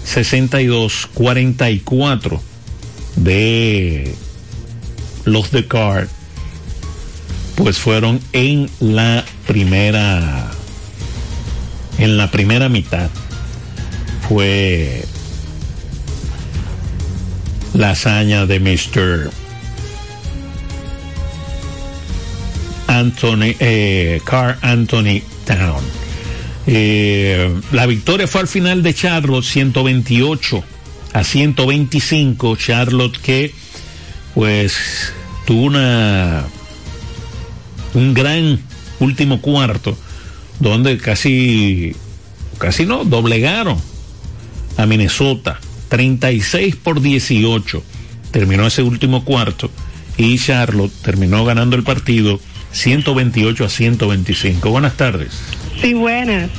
62 0.04 1.08
44 1.12 2.42
de 3.16 4.14
los 5.24 5.50
de 5.50 5.66
Carl 5.66 6.08
pues 7.58 7.78
fueron 7.78 8.20
en 8.32 8.70
la 8.78 9.24
primera 9.48 10.48
en 11.98 12.16
la 12.16 12.30
primera 12.30 12.68
mitad 12.68 13.10
fue 14.28 15.04
la 17.74 17.90
hazaña 17.90 18.46
de 18.46 18.60
Mr. 18.60 19.30
Anthony 22.86 23.56
eh, 23.58 24.20
Anthony 24.62 25.22
Town 25.44 25.82
eh, 26.68 27.52
la 27.72 27.86
victoria 27.86 28.28
fue 28.28 28.42
al 28.42 28.48
final 28.48 28.84
de 28.84 28.94
Charlotte 28.94 29.44
128 29.44 30.62
a 31.12 31.24
125 31.24 32.54
Charlotte 32.54 33.18
que 33.20 33.52
pues 34.32 35.12
tuvo 35.44 35.64
una 35.64 36.46
un 37.94 38.14
gran 38.14 38.60
último 39.00 39.40
cuarto 39.40 39.96
donde 40.60 40.98
casi 40.98 41.94
casi 42.58 42.84
no 42.86 43.04
doblegaron 43.04 43.78
a 44.76 44.86
Minnesota 44.86 45.60
36 45.88 46.76
por 46.76 47.00
18 47.00 47.82
terminó 48.30 48.66
ese 48.66 48.82
último 48.82 49.24
cuarto 49.24 49.70
y 50.16 50.36
Charlotte 50.38 50.92
terminó 51.02 51.44
ganando 51.44 51.76
el 51.76 51.84
partido 51.84 52.40
128 52.72 53.64
a 53.64 53.68
125 53.68 54.70
buenas 54.70 54.96
tardes 54.96 55.30
Sí, 55.80 55.94
buenas. 55.94 56.50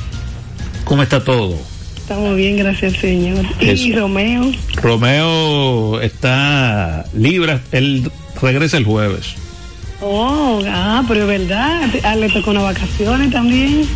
¿cómo 0.84 1.02
está 1.02 1.22
todo? 1.22 1.56
Estamos 1.96 2.34
bien, 2.36 2.56
gracias, 2.56 2.94
señor. 2.94 3.44
Eso. 3.60 3.84
Y 3.84 3.92
Romeo. 3.92 4.50
Romeo 4.82 6.00
está 6.00 7.04
libre 7.14 7.60
él 7.70 8.10
regresa 8.40 8.78
el 8.78 8.84
jueves 8.84 9.34
Oh, 10.00 10.62
ah, 10.66 11.04
pero 11.06 11.22
es 11.22 11.26
verdad. 11.26 11.82
Ah, 12.02 12.16
le 12.16 12.28
tocó 12.30 12.50
unas 12.50 12.62
vacaciones 12.62 13.30
también. 13.30 13.86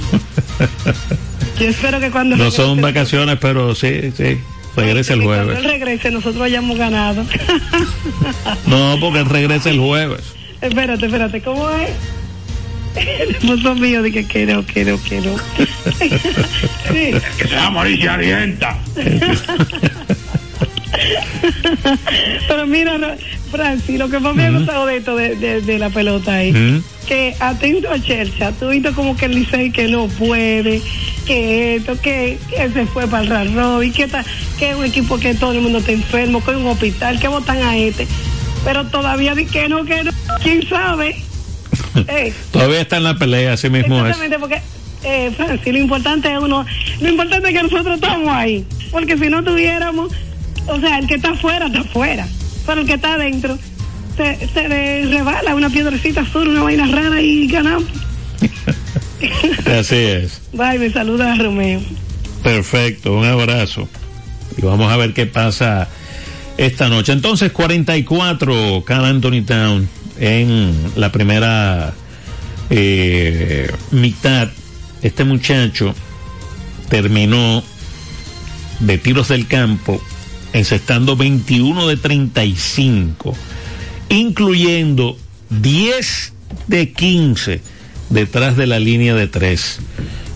Yo 1.59 1.69
espero 1.69 2.01
que 2.01 2.11
cuando 2.11 2.37
no 2.37 2.51
son 2.51 2.79
regrese- 2.79 2.83
vacaciones 2.83 3.39
pero 3.41 3.75
sí, 3.75 4.13
sí 4.17 4.39
regresa 4.77 5.15
el 5.15 5.21
que 5.21 5.27
cuando 5.27 5.45
jueves 5.45 5.59
él 5.65 5.71
regrese 5.71 6.11
nosotros 6.11 6.43
hayamos 6.43 6.77
ganado. 6.77 7.25
no 8.67 8.97
porque 9.01 9.21
él 9.21 9.27
regresa 9.27 9.71
el 9.71 9.79
jueves 9.79 10.35
espérate, 10.61 11.07
espérate, 11.07 11.41
¿cómo 11.43 11.69
es? 11.71 11.91
El 12.97 13.31
esposo 13.31 13.75
mío 13.75 14.03
dije 14.03 14.27
que 14.27 14.47
no, 14.47 14.65
que 14.65 14.85
no, 14.85 15.03
que 15.03 15.21
no. 15.21 15.37
sí. 16.93 17.11
Que 17.39 17.49
sea 17.49 17.67
amarilla 17.67 18.15
alienta. 18.15 18.79
Pero 22.47 22.67
mira, 22.67 22.97
Francis, 23.55 23.99
lo 23.99 24.09
que 24.09 24.19
más 24.19 24.35
me 24.35 24.47
ha 24.47 24.51
gustado 24.51 24.85
de 24.87 24.97
esto 24.97 25.15
de, 25.15 25.37
de- 25.37 25.61
de 25.61 25.79
la 25.79 25.89
pelota 25.91 26.35
ahí, 26.35 26.51
Ujú. 26.51 26.83
que 27.07 27.35
atento 27.39 27.91
a 27.91 28.01
Chelsea, 28.01 28.51
tú 28.53 28.69
viste 28.69 28.91
como 28.93 29.17
que 29.17 29.27
el 29.27 29.35
Licey 29.37 29.71
que 29.71 29.87
no 29.87 30.09
puede, 30.09 30.83
que 31.27 31.77
esto, 31.77 32.01
que, 32.01 32.39
que 32.51 32.71
se 32.71 32.87
fue 32.87 33.07
para 33.07 33.23
el 33.23 33.29
Rarro 33.55 33.83
y 33.85 33.91
que, 33.93 34.03
está, 34.05 34.25
que 34.59 34.71
es 34.71 34.77
un 34.77 34.85
equipo 34.85 35.19
que 35.19 35.35
todo 35.35 35.53
el 35.53 35.61
mundo 35.61 35.79
está 35.79 35.93
enfermo, 35.93 36.45
que 36.45 36.51
es 36.51 36.57
un 36.57 36.67
hospital, 36.67 37.21
que 37.21 37.29
votan 37.29 37.59
a 37.63 37.77
este. 37.77 38.09
Pero 38.65 38.87
todavía 38.87 39.35
di 39.35 39.45
que 39.47 39.69
no, 39.69 39.85
que 39.85 40.03
no, 40.03 40.11
quién 40.43 40.69
sabe. 40.69 41.17
Eh, 42.09 42.33
todavía 42.51 42.81
está 42.81 42.97
en 42.97 43.05
la 43.05 43.15
pelea 43.15 43.53
así 43.53 43.71
mismo 43.71 43.95
es 44.05 44.17
Exactamente, 44.17 44.39
porque, 44.41 44.61
eh, 45.05 45.31
Francis, 45.37 45.73
lo 45.73 45.79
importante 45.79 46.33
es 46.33 46.39
uno, 46.41 46.67
lo 47.01 47.09
importante 47.09 47.49
es 47.49 47.55
que 47.57 47.63
nosotros 47.63 47.95
estamos 47.97 48.29
ahí, 48.33 48.65
porque 48.91 49.17
si 49.17 49.29
no 49.29 49.45
tuviéramos, 49.45 50.11
o 50.67 50.81
sea, 50.81 50.99
el 50.99 51.07
que 51.07 51.15
está 51.15 51.31
afuera 51.31 51.67
está 51.67 51.81
afuera, 51.81 52.27
pero 52.67 52.81
el 52.81 52.87
que 52.87 52.95
está 52.95 53.15
adentro 53.15 53.59
se, 54.17 54.49
se 54.49 54.69
le 54.69 55.07
rebala 55.07 55.55
una 55.55 55.71
piedrecita 55.71 56.23
azul, 56.23 56.49
una 56.49 56.63
vaina 56.63 56.87
rara 56.87 57.21
y 57.21 57.47
ganamos. 57.47 57.89
así 59.67 59.97
es 59.97 60.43
Bye, 60.53 60.79
me 60.79 60.91
saluda 60.91 61.33
a 61.33 61.37
Romeo. 61.37 61.81
Perfecto, 62.43 63.17
un 63.17 63.25
abrazo. 63.25 63.89
Y 64.57 64.63
vamos 64.63 64.93
a 64.93 64.97
ver 64.97 65.15
qué 65.15 65.27
pasa 65.27 65.89
esta 66.57 66.89
noche. 66.89 67.13
Entonces, 67.13 67.53
44 67.53 68.85
Cal 68.85 69.05
Anthony 69.05 69.43
Town 69.47 69.89
en 70.19 70.75
la 70.97 71.11
primera 71.11 71.95
eh, 72.71 73.71
mitad. 73.91 74.49
Este 75.03 75.25
muchacho 75.25 75.95
terminó 76.89 77.63
de 78.81 78.99
tiros 78.99 79.29
del 79.29 79.47
campo 79.47 80.01
encestando 80.55 81.17
21 81.17 81.89
de 81.89 81.97
35, 81.97 83.37
incluyendo 84.09 85.19
10 85.51 86.33
de 86.69 86.93
15 86.93 87.61
detrás 88.09 88.57
de 88.57 88.67
la 88.69 88.79
línea 88.79 89.15
de 89.15 89.27
3. 89.27 89.81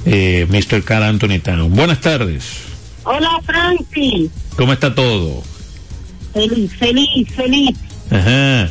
Eh, 0.06 0.46
Mr. 0.50 0.82
Carl 0.82 1.04
Anthony 1.04 1.38
Town. 1.42 1.70
Buenas 1.74 2.00
tardes. 2.00 2.58
Hola, 3.04 3.40
Francis. 3.44 4.30
¿Cómo 4.56 4.72
está 4.72 4.94
todo? 4.94 5.42
Feliz, 6.34 6.72
feliz, 6.74 7.28
feliz. 7.34 7.76
Ajá. 8.10 8.68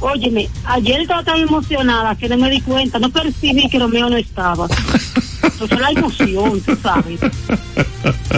Óyeme, 0.00 0.48
ayer 0.64 1.00
estaba 1.00 1.22
tan 1.22 1.40
emocionada 1.40 2.14
que 2.16 2.28
no 2.28 2.36
me 2.36 2.50
di 2.50 2.60
cuenta, 2.60 2.98
no 2.98 3.10
percibí 3.10 3.68
que 3.68 3.78
Romeo 3.78 4.10
no 4.10 4.16
estaba. 4.16 4.66
Fue 5.40 5.68
la 5.78 5.90
emoción, 5.90 6.60
tú 6.60 6.76
sabes. 6.82 7.20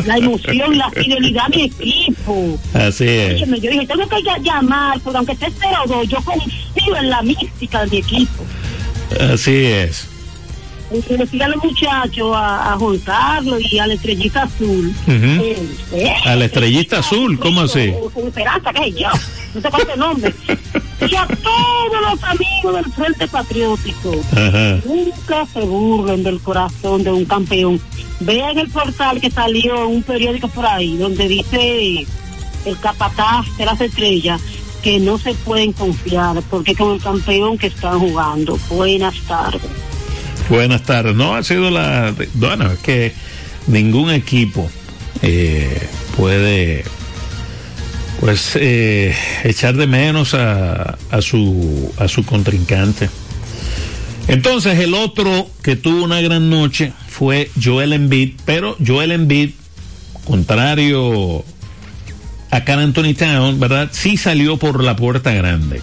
La 0.06 0.18
emoción, 0.18 0.76
la 0.76 0.90
fidelidad 0.90 1.48
mi 1.48 1.64
equipo. 1.64 2.58
Así 2.74 3.06
es. 3.08 3.34
Óyeme, 3.34 3.60
yo 3.60 3.70
dije, 3.70 3.86
tengo 3.86 4.08
que 4.08 4.42
llamar, 4.42 5.00
porque 5.00 5.18
aunque 5.18 5.32
esté 5.32 5.46
0-2, 5.46 6.08
yo 6.08 6.18
confío 6.22 6.96
en 6.98 7.10
la 7.10 7.22
mística 7.22 7.84
de 7.84 7.90
mi 7.90 7.96
equipo. 7.98 8.44
Así 9.32 9.64
es. 9.66 10.09
Siga 11.30 11.46
a 11.46 11.48
los 11.48 11.62
muchachos, 11.62 12.32
a, 12.34 12.72
a 12.72 12.76
Juan 12.78 12.98
Carlos 12.98 13.60
y 13.70 13.78
a 13.78 13.86
la 13.86 13.94
estrellita 13.94 14.42
azul. 14.42 14.92
Eh, 15.06 15.68
eh, 15.92 16.12
A 16.24 16.34
la 16.34 16.46
estrellita 16.46 16.98
azul, 16.98 17.38
¿cómo 17.38 17.60
así? 17.62 17.92
con 18.12 18.26
esperanza, 18.26 18.72
que 18.72 18.90
yo, 18.92 19.08
no 19.54 19.60
sé 19.60 19.70
cuál 19.70 19.82
es 19.82 19.88
el 19.90 19.98
nombre. 20.00 20.34
y 21.08 21.14
a 21.14 21.26
todos 21.26 22.02
los 22.10 22.24
amigos 22.24 22.74
del 22.74 22.92
Frente 22.92 23.28
Patriótico. 23.28 24.12
Ajá. 24.32 24.80
Nunca 24.84 25.46
se 25.52 25.60
burlen 25.60 26.24
del 26.24 26.40
corazón 26.40 27.04
de 27.04 27.12
un 27.12 27.24
campeón. 27.24 27.80
Vean 28.20 28.58
el 28.58 28.68
portal 28.68 29.20
que 29.20 29.30
salió 29.30 29.76
en 29.84 29.96
un 29.96 30.02
periódico 30.02 30.48
por 30.48 30.66
ahí, 30.66 30.96
donde 30.96 31.28
dice 31.28 32.06
el 32.64 32.78
capataz 32.80 33.46
de 33.56 33.64
las 33.64 33.80
estrellas 33.80 34.40
que 34.82 34.98
no 34.98 35.18
se 35.18 35.34
pueden 35.34 35.72
confiar, 35.72 36.42
porque 36.50 36.74
con 36.74 36.94
el 36.94 37.00
campeón 37.00 37.56
que 37.58 37.68
están 37.68 38.00
jugando. 38.00 38.58
Buenas 38.68 39.14
tardes. 39.28 39.60
Buenas 40.50 40.82
tardes. 40.82 41.14
No, 41.14 41.36
ha 41.36 41.44
sido 41.44 41.70
la... 41.70 42.12
Bueno, 42.34 42.72
es 42.72 42.78
que 42.80 43.12
ningún 43.68 44.10
equipo 44.10 44.68
eh, 45.22 45.88
puede 46.16 46.84
pues 48.18 48.52
eh, 48.56 49.14
echar 49.44 49.76
de 49.76 49.86
menos 49.86 50.34
a, 50.34 50.98
a, 51.10 51.22
su, 51.22 51.94
a 51.98 52.08
su 52.08 52.26
contrincante. 52.26 53.08
Entonces 54.26 54.80
el 54.80 54.92
otro 54.94 55.48
que 55.62 55.76
tuvo 55.76 56.02
una 56.02 56.20
gran 56.20 56.50
noche 56.50 56.92
fue 57.08 57.50
Joel 57.62 57.92
Embiid, 57.92 58.32
pero 58.44 58.76
Joel 58.84 59.12
Embiid, 59.12 59.50
contrario 60.24 61.44
a 62.50 62.64
Can 62.64 62.80
Anthony 62.80 63.14
Town, 63.16 63.60
¿verdad? 63.60 63.88
Sí 63.92 64.16
salió 64.16 64.56
por 64.56 64.82
la 64.82 64.96
puerta 64.96 65.32
grande. 65.32 65.80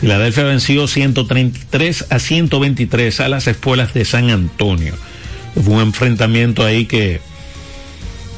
Filadelfia 0.00 0.44
venció 0.44 0.86
133 0.86 2.06
a 2.10 2.18
123 2.18 3.20
a 3.20 3.28
las 3.28 3.46
espuelas 3.46 3.94
de 3.94 4.04
San 4.04 4.30
Antonio. 4.30 4.94
Fue 5.54 5.74
un 5.74 5.80
enfrentamiento 5.80 6.64
ahí 6.64 6.84
que, 6.84 7.20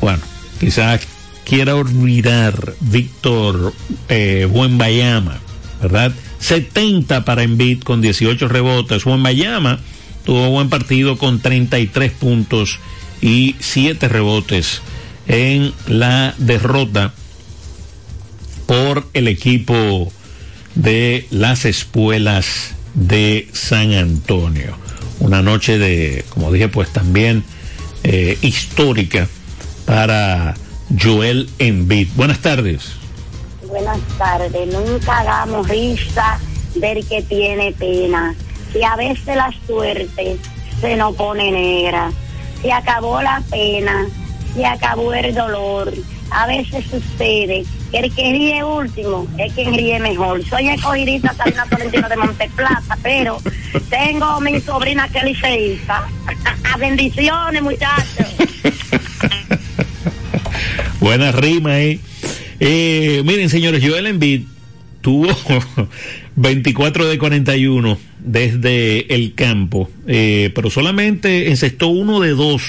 bueno, 0.00 0.20
quizás 0.60 1.00
quiera 1.44 1.74
olvidar 1.74 2.74
Víctor 2.80 3.72
eh, 4.08 4.46
Buenbayama, 4.48 5.38
¿verdad? 5.82 6.12
70 6.38 7.24
para 7.24 7.42
Embiid 7.42 7.82
con 7.82 8.00
18 8.00 8.46
rebotes. 8.46 9.04
Buenbayama 9.04 9.80
tuvo 10.24 10.50
buen 10.50 10.68
partido 10.68 11.16
con 11.16 11.40
33 11.40 12.12
puntos 12.12 12.78
y 13.20 13.56
7 13.58 14.08
rebotes 14.08 14.82
en 15.26 15.72
la 15.86 16.34
derrota 16.38 17.12
por 18.66 19.08
el 19.14 19.26
equipo 19.26 20.12
de 20.78 21.26
las 21.30 21.64
espuelas 21.64 22.74
de 22.94 23.48
San 23.52 23.92
Antonio. 23.92 24.76
Una 25.18 25.42
noche 25.42 25.76
de, 25.76 26.24
como 26.30 26.52
dije, 26.52 26.68
pues 26.68 26.88
también 26.92 27.44
eh, 28.04 28.38
histórica 28.42 29.28
para 29.84 30.54
Joel 31.00 31.50
Embiid. 31.58 32.08
Buenas 32.14 32.38
tardes. 32.38 32.92
Buenas 33.66 33.98
tardes. 34.16 34.72
Nunca 34.72 35.18
hagamos 35.18 35.68
risa 35.68 36.38
ver 36.76 37.04
que 37.04 37.22
tiene 37.22 37.72
pena. 37.72 38.34
Si 38.72 38.82
a 38.82 38.94
veces 38.94 39.34
la 39.34 39.52
suerte 39.66 40.36
se 40.80 40.96
nos 40.96 41.16
pone 41.16 41.50
negra, 41.50 42.12
se 42.62 42.70
acabó 42.70 43.20
la 43.20 43.42
pena, 43.50 44.06
se 44.54 44.64
acabó 44.64 45.12
el 45.12 45.34
dolor. 45.34 45.92
A 46.30 46.46
veces 46.46 46.84
sucede 46.88 47.64
que 47.90 47.98
el 47.98 48.14
que 48.14 48.32
ríe 48.32 48.64
último 48.64 49.26
es 49.38 49.52
quien 49.52 49.74
ríe 49.74 49.98
mejor. 49.98 50.44
Soy 50.44 50.68
escogidita 50.68 51.34
Sabina 51.34 51.66
Tolentino 51.66 52.08
de 52.08 52.16
Monteplata, 52.16 52.98
pero 53.02 53.40
tengo 53.88 54.40
mi 54.40 54.60
sobrina 54.60 55.08
que 55.08 55.24
liceísta. 55.24 56.06
Bendiciones, 56.78 57.62
muchachos. 57.62 58.06
Buena 61.00 61.32
rima 61.32 61.72
ahí. 61.72 62.00
Eh, 62.60 63.22
miren, 63.24 63.48
señores, 63.48 63.82
Joel 63.84 64.06
Embiid 64.06 64.42
tuvo 65.00 65.28
24 66.36 67.06
de 67.06 67.18
41 67.18 67.98
desde 68.18 69.14
el 69.14 69.34
campo, 69.34 69.88
eh, 70.06 70.50
pero 70.54 70.70
solamente 70.70 71.50
encestó 71.50 71.88
uno 71.88 72.20
de 72.20 72.30
dos 72.30 72.62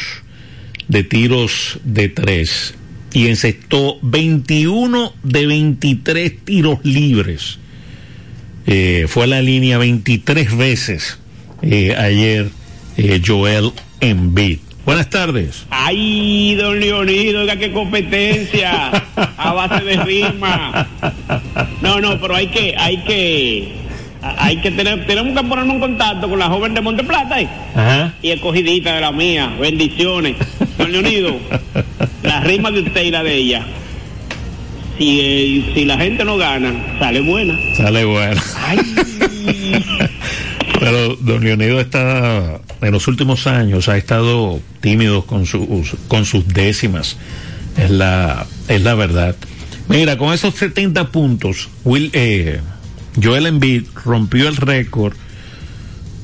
de 0.87 1.03
tiros 1.03 1.79
de 1.83 2.09
tres 2.09 2.75
y 3.13 3.27
encestó 3.27 3.97
21 4.01 5.13
de 5.23 5.47
23 5.47 6.45
tiros 6.45 6.79
libres. 6.83 7.59
Eh, 8.67 9.05
fue 9.07 9.23
a 9.23 9.27
la 9.27 9.41
línea 9.41 9.77
23 9.77 10.55
veces 10.55 11.19
eh, 11.61 11.95
ayer 11.95 12.49
eh, 12.97 13.21
Joel 13.25 13.71
Embiid. 13.99 14.59
Buenas 14.85 15.09
tardes. 15.09 15.65
Ay, 15.69 16.55
don 16.55 16.79
Leonido, 16.79 17.41
oiga 17.41 17.57
qué 17.57 17.71
competencia 17.71 18.91
a 19.37 19.53
base 19.53 19.83
de 19.83 19.97
rima. 20.03 20.87
No, 21.81 21.99
no, 21.99 22.19
pero 22.19 22.35
hay 22.35 22.47
que, 22.47 22.75
hay 22.77 22.97
que, 23.03 23.73
hay 24.21 24.57
que 24.57 24.71
tener, 24.71 25.05
tenemos 25.05 25.39
que 25.39 25.47
ponernos 25.47 25.75
en 25.75 25.79
contacto 25.79 26.29
con 26.29 26.39
la 26.39 26.47
joven 26.47 26.73
de 26.73 26.81
Monteplata 26.81 27.39
¿eh? 27.39 27.47
Ajá. 27.75 28.13
y 28.21 28.31
escogidita 28.31 28.95
de 28.95 29.01
la 29.01 29.11
mía. 29.11 29.55
Bendiciones. 29.59 30.35
Don 30.89 31.03
Leonido, 31.03 31.39
la 32.23 32.41
rima 32.41 32.71
de 32.71 32.81
usted 32.81 33.03
y 33.03 33.11
la 33.11 33.21
de 33.21 33.35
ella. 33.35 33.63
Si, 34.97 35.19
eh, 35.21 35.71
si 35.75 35.85
la 35.85 35.97
gente 35.97 36.25
no 36.25 36.37
gana, 36.37 36.97
sale 36.97 37.21
buena. 37.21 37.59
Sale 37.75 38.05
bueno. 38.05 38.41
Pero 40.79 41.15
don 41.17 41.43
Leonido 41.43 41.79
está, 41.79 42.59
en 42.81 42.91
los 42.91 43.07
últimos 43.07 43.45
años, 43.45 43.87
ha 43.87 43.97
estado 43.97 44.59
tímido 44.81 45.27
con 45.27 45.45
sus, 45.45 45.95
con 46.07 46.25
sus 46.25 46.47
décimas. 46.47 47.17
Es 47.77 47.91
la, 47.91 48.47
es 48.67 48.81
la 48.81 48.95
verdad. 48.95 49.35
Mira, 49.89 50.17
con 50.17 50.33
esos 50.33 50.55
70 50.55 51.11
puntos, 51.11 51.69
Will, 51.83 52.09
eh, 52.13 52.61
Joel 53.21 53.45
Embiid 53.45 53.83
rompió 54.05 54.47
el 54.47 54.57
récord 54.57 55.13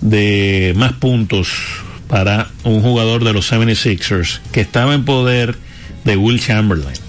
de 0.01 0.73
más 0.75 0.93
puntos 0.93 1.49
para 2.07 2.49
un 2.63 2.81
jugador 2.81 3.23
de 3.23 3.33
los 3.33 3.51
76ers 3.51 4.39
que 4.51 4.61
estaba 4.61 4.93
en 4.93 5.05
poder 5.05 5.55
de 6.03 6.17
Will 6.17 6.39
Chamberlain 6.39 7.05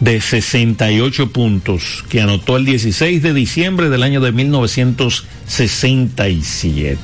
de 0.00 0.20
68 0.20 1.30
puntos 1.30 2.04
que 2.08 2.20
anotó 2.20 2.56
el 2.56 2.64
16 2.64 3.22
de 3.22 3.32
diciembre 3.32 3.88
del 3.88 4.02
año 4.02 4.20
de 4.20 4.32
1967. 4.32 6.98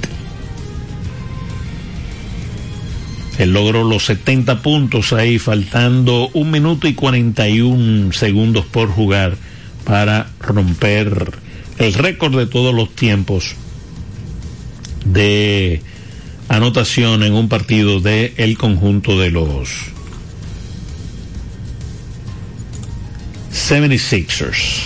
Él 3.39 3.53
logró 3.55 3.85
los 3.85 4.05
70 4.05 4.61
puntos 4.61 5.15
ahí, 5.15 5.39
faltando 5.39 6.29
un 6.35 6.51
minuto 6.51 6.89
y 6.89 6.95
41 6.95 8.13
segundos 8.13 8.67
por 8.67 8.91
jugar 8.91 9.39
para 9.85 10.29
romper 10.41 11.39
el 11.79 11.95
récord 11.95 12.37
de 12.37 12.47
todos 12.47 12.75
los 12.75 12.95
tiempos 12.95 13.55
de 15.07 15.81
anotación 16.51 17.23
en 17.23 17.33
un 17.33 17.49
partido 17.49 18.01
de 18.01 18.35
el 18.37 18.59
conjunto 18.59 19.17
de 19.21 19.31
los 19.31 19.69
76ers. 23.53 24.83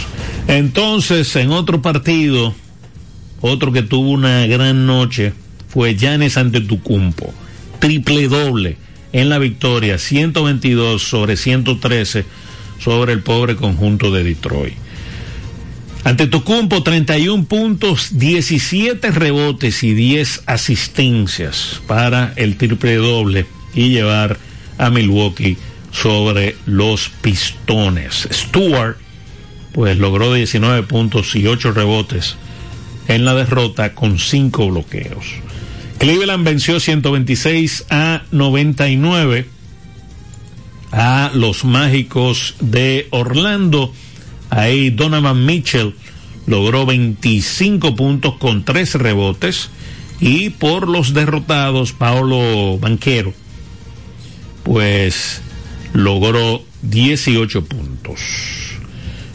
Entonces, 0.47 1.35
en 1.37 1.53
otro 1.53 1.81
partido, 1.81 2.55
otro 3.41 3.73
que 3.73 3.83
tuvo 3.83 4.11
una 4.11 4.47
gran 4.47 4.87
noche 4.87 5.33
fue 5.67 5.97
Giannis 5.97 6.37
Antetokounmpo, 6.37 7.33
triple 7.79 8.29
doble 8.29 8.77
en 9.15 9.31
la 9.31 9.39
victoria, 9.39 9.97
122 9.97 11.03
sobre 11.03 11.39
113 11.39 12.27
sobre 12.79 13.15
el 13.15 13.23
pobre 13.23 13.57
conjunto 13.57 14.11
de 14.11 14.23
Detroit. 14.23 14.84
Antetokounmpo 16.05 16.83
31 16.83 17.47
puntos, 17.47 18.19
17 18.19 19.11
rebotes 19.11 19.83
y 19.83 19.95
10 19.95 20.43
asistencias 20.45 21.81
para 21.87 22.35
el 22.37 22.57
triple 22.57 22.97
doble 22.97 23.47
y 23.75 23.89
llevar 23.89 24.39
a 24.77 24.91
Milwaukee 24.91 25.57
sobre 25.93 26.57
los 26.67 27.09
pistones. 27.09 28.29
Stewart, 28.31 28.99
pues 29.73 29.97
logró 29.97 30.35
19 30.35 30.83
puntos 30.83 31.35
y 31.37 31.47
8 31.47 31.73
rebotes 31.73 32.37
en 33.09 33.25
la 33.25 33.35
derrota 33.35 33.95
con 33.95 34.19
5 34.19 34.71
bloqueos. 34.71 35.25
Cleveland 35.99 36.45
venció 36.45 36.81
126 36.81 37.87
a 37.89 38.23
99 38.31 39.47
a 40.93 41.31
los 41.35 41.65
mágicos 41.65 42.57
de 42.61 43.09
Orlando. 43.11 43.93
Ahí 44.51 44.91
Donovan 44.91 45.45
Mitchell 45.45 45.95
logró 46.47 46.87
25 46.87 47.97
puntos 47.97 48.35
con 48.37 48.65
3 48.65 48.95
rebotes. 48.95 49.71
Y 50.21 50.51
por 50.51 50.89
los 50.89 51.13
derrotados, 51.13 51.93
Paolo 51.93 52.79
Banquero, 52.79 53.35
pues 54.63 55.43
logró 55.93 56.63
18 56.83 57.65
puntos. 57.65 58.21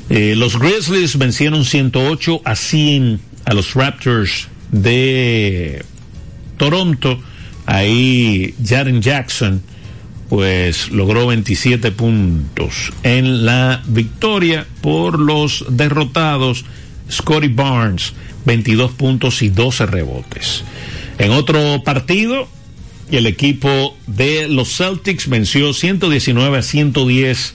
Eh, 0.10 0.36
los 0.36 0.58
Grizzlies 0.58 1.18
vencieron 1.18 1.66
108 1.66 2.42
a 2.44 2.56
100 2.56 3.20
a 3.46 3.54
los 3.54 3.74
Raptors 3.76 4.48
de 4.72 5.84
Toronto. 6.58 7.20
Ahí 7.66 8.56
Jaren 8.66 9.02
Jackson 9.02 9.62
pues 10.30 10.92
logró 10.92 11.28
27 11.28 11.92
puntos 11.92 12.94
en 13.04 13.46
la 13.46 13.82
victoria 13.88 14.68
por 14.82 15.20
los 15.20 15.66
derrotados 15.70 16.66
Scotty 17.12 17.48
Barnes, 17.48 18.14
22 18.46 18.92
puntos 18.92 19.42
y 19.42 19.50
12 19.50 19.88
rebotes. 19.88 20.64
En 21.18 21.32
otro 21.32 21.84
partido, 21.84 22.48
el 23.12 23.26
equipo 23.26 23.98
de 24.06 24.48
los 24.48 24.78
Celtics 24.78 25.28
venció 25.28 25.74
119 25.74 26.58
a 26.58 26.62
110 26.62 27.54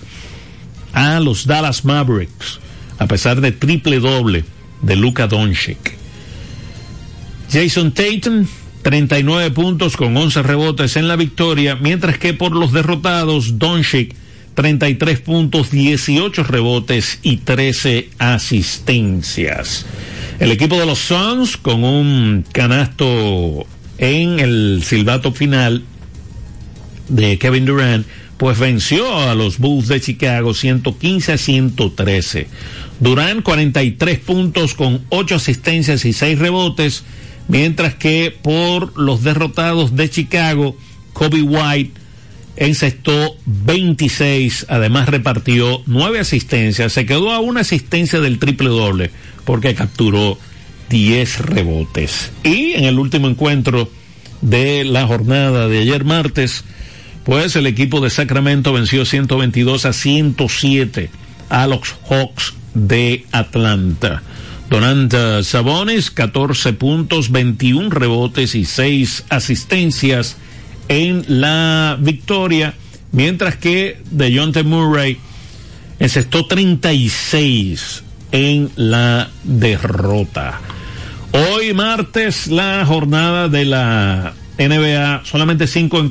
a 0.92 1.20
los 1.20 1.46
Dallas 1.46 1.84
Mavericks, 1.84 2.58
a 2.98 3.06
pesar 3.06 3.40
de 3.40 3.52
triple 3.52 4.00
doble 4.00 4.44
de 4.82 4.96
Luka 4.96 5.28
Doncic. 5.28 5.96
Jason 7.50 7.92
Tatum, 7.92 8.46
39 8.84 9.50
puntos 9.52 9.96
con 9.96 10.14
11 10.14 10.42
rebotes 10.42 10.96
en 10.96 11.08
la 11.08 11.16
victoria, 11.16 11.74
mientras 11.74 12.18
que 12.18 12.34
por 12.34 12.52
los 12.52 12.70
derrotados, 12.70 13.58
Doncic, 13.58 14.14
33 14.54 15.20
puntos, 15.20 15.70
18 15.70 16.42
rebotes 16.44 17.18
y 17.22 17.38
13 17.38 18.10
asistencias. 18.18 19.86
El 20.38 20.52
equipo 20.52 20.78
de 20.78 20.84
los 20.84 20.98
Suns 20.98 21.56
con 21.56 21.82
un 21.82 22.44
canasto 22.52 23.66
en 23.96 24.38
el 24.38 24.82
silbato 24.84 25.32
final 25.32 25.82
de 27.08 27.38
Kevin 27.38 27.64
Durant, 27.64 28.06
pues 28.36 28.58
venció 28.58 29.18
a 29.18 29.34
los 29.34 29.58
Bulls 29.58 29.88
de 29.88 30.02
Chicago 30.02 30.52
115 30.52 31.32
a 31.32 31.38
113. 31.38 32.48
Durant 33.00 33.42
43 33.42 34.18
puntos 34.18 34.74
con 34.74 35.06
8 35.08 35.36
asistencias 35.36 36.04
y 36.04 36.12
6 36.12 36.38
rebotes, 36.38 37.04
mientras 37.48 37.94
que 37.94 38.36
por 38.42 38.98
los 38.98 39.22
derrotados 39.22 39.96
de 39.96 40.10
Chicago, 40.10 40.76
Kobe 41.12 41.42
White 41.42 42.00
encestó 42.56 43.36
26, 43.46 44.66
además 44.68 45.08
repartió 45.08 45.82
9 45.86 46.20
asistencias, 46.20 46.92
se 46.92 47.06
quedó 47.06 47.32
a 47.32 47.40
una 47.40 47.60
asistencia 47.60 48.20
del 48.20 48.38
triple 48.38 48.68
doble 48.68 49.10
porque 49.44 49.74
capturó 49.74 50.38
10 50.90 51.40
rebotes. 51.40 52.32
Y 52.44 52.72
en 52.72 52.84
el 52.84 52.98
último 52.98 53.28
encuentro 53.28 53.90
de 54.40 54.84
la 54.84 55.06
jornada 55.06 55.68
de 55.68 55.80
ayer 55.80 56.04
martes, 56.04 56.64
pues 57.24 57.56
el 57.56 57.66
equipo 57.66 58.00
de 58.00 58.10
Sacramento 58.10 58.72
venció 58.72 59.04
122 59.04 59.86
a 59.86 59.92
107 59.92 61.10
a 61.48 61.66
los 61.66 61.94
Hawks 62.08 62.54
de 62.74 63.24
Atlanta. 63.32 64.22
Donanta 64.70 65.42
Sabonis, 65.42 66.10
14 66.10 66.72
puntos, 66.72 67.30
21 67.30 67.90
rebotes 67.90 68.54
y 68.54 68.64
6 68.64 69.26
asistencias 69.28 70.36
en 70.88 71.24
la 71.28 71.96
victoria, 72.00 72.74
mientras 73.12 73.56
que 73.56 74.00
DeJounte 74.10 74.62
Murray 74.64 75.18
encestó 75.98 76.46
36 76.46 78.02
en 78.32 78.70
la 78.76 79.30
derrota. 79.44 80.60
Hoy 81.32 81.72
martes 81.72 82.46
la 82.46 82.84
jornada 82.86 83.48
de 83.48 83.64
la 83.64 84.34
NBA, 84.58 85.22
solamente 85.24 85.66
cinco 85.66 86.02